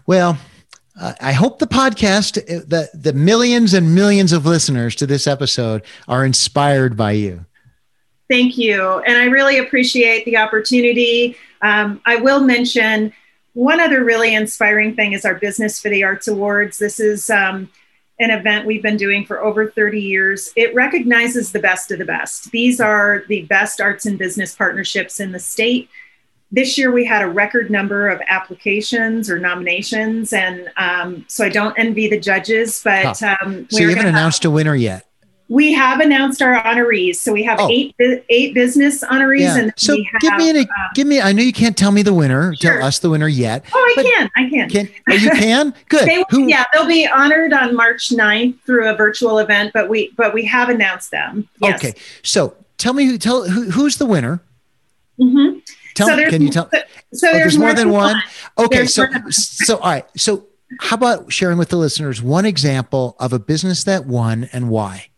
Well 0.05 0.37
uh, 0.99 1.13
i 1.21 1.31
hope 1.31 1.57
the 1.59 1.67
podcast 1.67 2.37
uh, 2.37 2.63
the, 2.67 2.89
the 2.93 3.13
millions 3.13 3.73
and 3.73 3.95
millions 3.95 4.31
of 4.31 4.45
listeners 4.45 4.95
to 4.95 5.07
this 5.07 5.27
episode 5.27 5.83
are 6.07 6.25
inspired 6.25 6.95
by 6.95 7.11
you. 7.11 7.45
Thank 8.29 8.57
you. 8.57 8.99
And 8.99 9.17
i 9.17 9.25
really 9.25 9.57
appreciate 9.57 10.25
the 10.25 10.37
opportunity. 10.37 11.35
Um, 11.61 12.01
i 12.05 12.17
will 12.17 12.41
mention 12.41 13.13
one 13.53 13.79
other 13.79 14.03
really 14.03 14.33
inspiring 14.33 14.95
thing 14.95 15.13
is 15.13 15.25
our 15.25 15.35
business 15.35 15.79
for 15.79 15.89
the 15.89 16.03
arts 16.03 16.27
awards. 16.27 16.79
This 16.79 16.99
is 16.99 17.29
um, 17.29 17.69
an 18.23 18.31
event 18.31 18.65
we've 18.65 18.81
been 18.81 18.97
doing 18.97 19.25
for 19.25 19.43
over 19.43 19.69
30 19.69 20.01
years. 20.01 20.51
It 20.55 20.73
recognizes 20.73 21.51
the 21.51 21.59
best 21.59 21.91
of 21.91 21.99
the 21.99 22.05
best. 22.05 22.51
These 22.51 22.79
are 22.79 23.23
the 23.27 23.43
best 23.43 23.81
arts 23.81 24.05
and 24.05 24.17
business 24.17 24.55
partnerships 24.55 25.19
in 25.19 25.31
the 25.31 25.39
state. 25.39 25.89
This 26.51 26.77
year 26.77 26.91
we 26.91 27.05
had 27.05 27.23
a 27.23 27.27
record 27.27 27.69
number 27.71 28.09
of 28.09 28.21
applications 28.27 29.29
or 29.29 29.39
nominations, 29.39 30.33
and 30.33 30.71
um, 30.77 31.25
so 31.27 31.43
I 31.43 31.49
don't 31.49 31.77
envy 31.79 32.07
the 32.07 32.19
judges. 32.19 32.81
But 32.83 33.21
um, 33.23 33.67
so 33.69 33.81
you 33.81 33.89
haven't 33.89 34.05
announced 34.05 34.43
have, 34.43 34.51
a 34.51 34.55
winner 34.55 34.75
yet. 34.75 35.07
We 35.53 35.71
have 35.73 35.99
announced 35.99 36.41
our 36.41 36.59
honorees. 36.63 37.17
So 37.17 37.31
we 37.31 37.43
have 37.43 37.59
oh. 37.61 37.69
eight 37.69 37.95
eight 38.29 38.55
business 38.55 39.03
honorees, 39.03 39.41
yeah. 39.41 39.57
and 39.59 39.73
so 39.77 39.95
have, 40.11 40.19
give 40.19 40.33
me 40.33 40.49
an, 40.49 40.57
uh, 40.57 40.65
give 40.95 41.05
me. 41.05 41.21
I 41.21 41.31
know 41.31 41.43
you 41.43 41.53
can't 41.53 41.77
tell 41.77 41.91
me 41.91 42.01
the 42.01 42.11
winner. 42.11 42.55
Sure. 42.55 42.79
Tell 42.79 42.87
us 42.87 42.97
the 42.97 43.11
winner 43.11 43.27
yet. 43.27 43.63
Oh, 43.71 43.93
I 43.95 44.01
can. 44.01 44.31
I 44.35 44.49
can. 44.49 44.67
Can 44.67 44.89
oh, 45.11 45.13
you 45.13 45.29
can? 45.29 45.75
Good. 45.89 46.07
they, 46.07 46.23
Who? 46.31 46.47
Yeah, 46.47 46.65
they'll 46.73 46.87
be 46.87 47.05
honored 47.07 47.53
on 47.53 47.75
March 47.75 48.09
9th 48.09 48.61
through 48.61 48.89
a 48.89 48.95
virtual 48.95 49.37
event, 49.37 49.73
but 49.75 49.89
we 49.89 50.11
but 50.17 50.33
we 50.33 50.43
have 50.45 50.69
announced 50.69 51.11
them. 51.11 51.47
Yes. 51.61 51.79
Okay. 51.85 51.93
So 52.23 52.55
tell 52.77 52.93
me 52.93 53.05
who 53.05 53.19
tell 53.19 53.47
who, 53.47 53.69
who's 53.69 53.97
the 53.97 54.07
winner. 54.07 54.41
Mm-hmm. 55.19 55.59
Tell 55.93 56.07
so 56.07 56.17
me, 56.17 56.31
can 56.31 56.41
you 56.41 56.49
tell? 56.49 56.67
So, 56.71 56.79
so 57.13 57.29
oh, 57.29 57.33
there's, 57.33 57.59
more, 57.59 57.75
than 57.75 57.91
one. 57.91 58.15
one. 58.15 58.23
Okay, 58.65 58.77
there's 58.77 58.95
so 58.95 59.05
so 59.29 59.77
all 59.77 59.91
right. 59.91 60.05
So 60.17 60.47
how 60.79 60.95
about 60.95 61.31
sharing 61.31 61.59
with 61.59 61.69
the 61.69 61.77
listeners 61.77 62.23
one 62.23 62.47
example 62.47 63.15
of 63.19 63.33
a 63.33 63.37
business 63.39 63.83
that 63.83 64.07
won 64.07 64.49
and 64.51 64.71
why? 64.71 65.09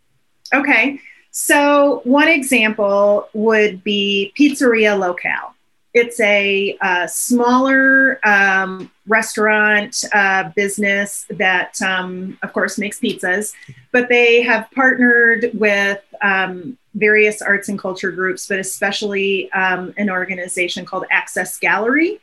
Okay. 0.54 1.00
So, 1.32 2.02
one 2.06 2.30
example 2.30 3.28
would 3.34 3.84
be 3.84 4.34
Pizzeria 4.40 4.98
Locale. 4.98 5.54
It's 5.94 6.20
a, 6.20 6.78
a 6.82 7.08
smaller 7.08 8.20
um, 8.26 8.92
restaurant 9.08 10.04
uh, 10.14 10.52
business 10.56 11.26
that, 11.30 11.82
um, 11.82 12.38
of 12.44 12.52
course, 12.54 12.78
makes 12.78 13.00
pizzas, 13.00 13.54
but 13.92 14.10
they 14.10 14.44
have 14.44 14.70
partnered 14.72 15.52
with 15.54 16.02
um, 16.22 16.78
various 16.96 17.42
arts 17.42 17.70
and 17.70 17.80
culture 17.80 18.12
groups, 18.12 18.48
but 18.48 18.60
especially 18.60 19.52
um, 19.52 19.94
an 19.98 20.10
organization 20.10 20.86
called 20.86 21.06
Access 21.12 21.58
Gallery. 21.60 22.20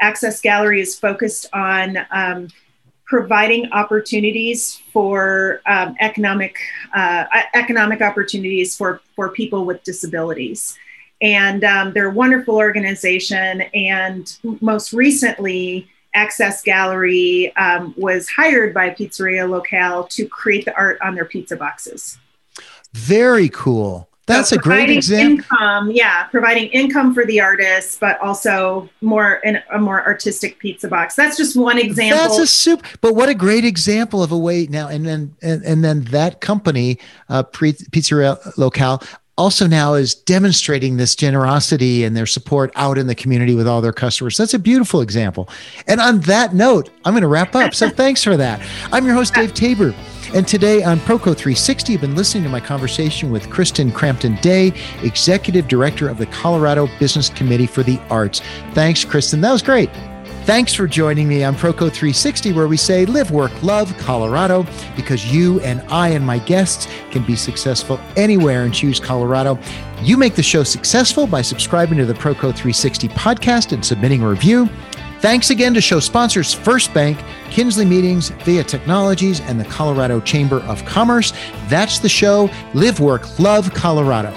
Access 0.00 0.40
Gallery 0.40 0.80
is 0.80 0.98
focused 0.98 1.46
on 1.52 1.98
um, 2.10 2.48
providing 3.06 3.70
opportunities 3.72 4.80
for 4.92 5.60
um, 5.66 5.94
economic 6.00 6.56
uh, 6.94 7.24
economic 7.54 8.00
opportunities 8.00 8.76
for 8.76 9.00
for 9.14 9.30
people 9.30 9.64
with 9.64 9.82
disabilities. 9.84 10.78
And 11.20 11.64
um, 11.64 11.92
they're 11.92 12.10
a 12.10 12.12
wonderful 12.12 12.56
organization 12.56 13.62
and 13.72 14.36
most 14.60 14.92
recently 14.92 15.88
access 16.14 16.62
gallery 16.62 17.54
um, 17.56 17.94
was 17.96 18.28
hired 18.28 18.74
by 18.74 18.90
pizzeria 18.90 19.48
locale 19.48 20.04
to 20.04 20.26
create 20.26 20.64
the 20.64 20.76
art 20.76 20.98
on 21.00 21.14
their 21.14 21.24
pizza 21.24 21.56
boxes. 21.56 22.18
Very 22.92 23.48
cool 23.48 24.08
That's 24.26 24.50
so 24.50 24.56
a 24.56 24.58
great 24.58 24.88
example. 24.88 25.44
Income, 25.44 25.90
yeah, 25.90 26.24
providing 26.24 26.68
income 26.68 27.12
for 27.12 27.26
the 27.26 27.40
artists, 27.40 27.98
but 27.98 28.18
also 28.20 28.88
more 29.02 29.34
in 29.44 29.62
a 29.72 29.78
more 29.78 30.02
artistic 30.06 30.58
pizza 30.58 30.88
box. 30.88 31.14
That's 31.14 31.36
just 31.36 31.56
one 31.56 31.78
example. 31.78 32.18
That's 32.18 32.38
a 32.38 32.46
super. 32.46 32.86
But 33.02 33.14
what 33.14 33.28
a 33.28 33.34
great 33.34 33.64
example 33.64 34.22
of 34.22 34.32
a 34.32 34.38
way 34.38 34.66
now. 34.66 34.88
And 34.88 35.06
then 35.06 35.36
and, 35.42 35.62
and 35.62 35.84
then 35.84 36.04
that 36.04 36.40
company, 36.40 36.98
uh, 37.28 37.42
Pizzeria 37.42 38.38
Locale, 38.56 39.02
also 39.36 39.66
now 39.66 39.94
is 39.94 40.14
demonstrating 40.14 40.96
this 40.96 41.16
generosity 41.16 42.04
and 42.04 42.16
their 42.16 42.26
support 42.26 42.70
out 42.76 42.98
in 42.98 43.06
the 43.06 43.14
community 43.14 43.54
with 43.54 43.66
all 43.66 43.80
their 43.80 43.92
customers. 43.92 44.36
That's 44.36 44.54
a 44.54 44.58
beautiful 44.58 45.00
example. 45.00 45.48
And 45.86 46.00
on 46.00 46.20
that 46.20 46.54
note, 46.54 46.90
I'm 47.04 47.12
going 47.12 47.22
to 47.22 47.28
wrap 47.28 47.54
up. 47.54 47.74
So 47.74 47.88
thanks 47.90 48.22
for 48.22 48.36
that. 48.36 48.60
I'm 48.92 49.04
your 49.04 49.14
host, 49.14 49.34
Dave 49.34 49.54
Tabor. 49.54 49.94
And 50.34 50.48
today 50.48 50.82
on 50.82 50.98
Proco 51.00 51.36
360, 51.36 51.94
I've 51.94 52.00
been 52.00 52.16
listening 52.16 52.44
to 52.44 52.50
my 52.50 52.60
conversation 52.60 53.30
with 53.30 53.44
Christin 53.50 53.94
Crampton 53.94 54.36
Day, 54.36 54.72
Executive 55.02 55.68
Director 55.68 56.08
of 56.08 56.18
the 56.18 56.26
Colorado 56.26 56.88
Business 56.98 57.28
Committee 57.28 57.66
for 57.66 57.82
the 57.82 57.98
Arts. 58.10 58.40
Thanks, 58.72 59.04
Christin. 59.04 59.40
That 59.40 59.52
was 59.52 59.62
great. 59.62 59.90
Thanks 60.44 60.74
for 60.74 60.86
joining 60.86 61.26
me 61.26 61.42
on 61.42 61.54
Proco 61.54 61.90
360, 61.90 62.52
where 62.52 62.68
we 62.68 62.76
say 62.76 63.06
live, 63.06 63.30
work, 63.30 63.50
love 63.62 63.96
Colorado, 63.96 64.66
because 64.94 65.32
you 65.32 65.58
and 65.60 65.80
I 65.88 66.10
and 66.10 66.22
my 66.22 66.38
guests 66.38 66.86
can 67.10 67.24
be 67.24 67.34
successful 67.34 67.98
anywhere 68.14 68.64
and 68.64 68.74
choose 68.74 69.00
Colorado. 69.00 69.58
You 70.02 70.18
make 70.18 70.34
the 70.34 70.42
show 70.42 70.62
successful 70.62 71.26
by 71.26 71.40
subscribing 71.40 71.96
to 71.96 72.04
the 72.04 72.12
Proco 72.12 72.52
360 72.54 73.08
podcast 73.08 73.72
and 73.72 73.82
submitting 73.82 74.22
a 74.22 74.28
review. 74.28 74.68
Thanks 75.20 75.48
again 75.48 75.72
to 75.72 75.80
show 75.80 75.98
sponsors 75.98 76.52
First 76.52 76.92
Bank, 76.92 77.18
Kinsley 77.48 77.86
Meetings, 77.86 78.28
Via 78.28 78.64
Technologies, 78.64 79.40
and 79.40 79.58
the 79.58 79.64
Colorado 79.64 80.20
Chamber 80.20 80.60
of 80.64 80.84
Commerce. 80.84 81.32
That's 81.68 82.00
the 82.00 82.10
show. 82.10 82.50
Live, 82.74 83.00
work, 83.00 83.38
love 83.38 83.72
Colorado. 83.72 84.34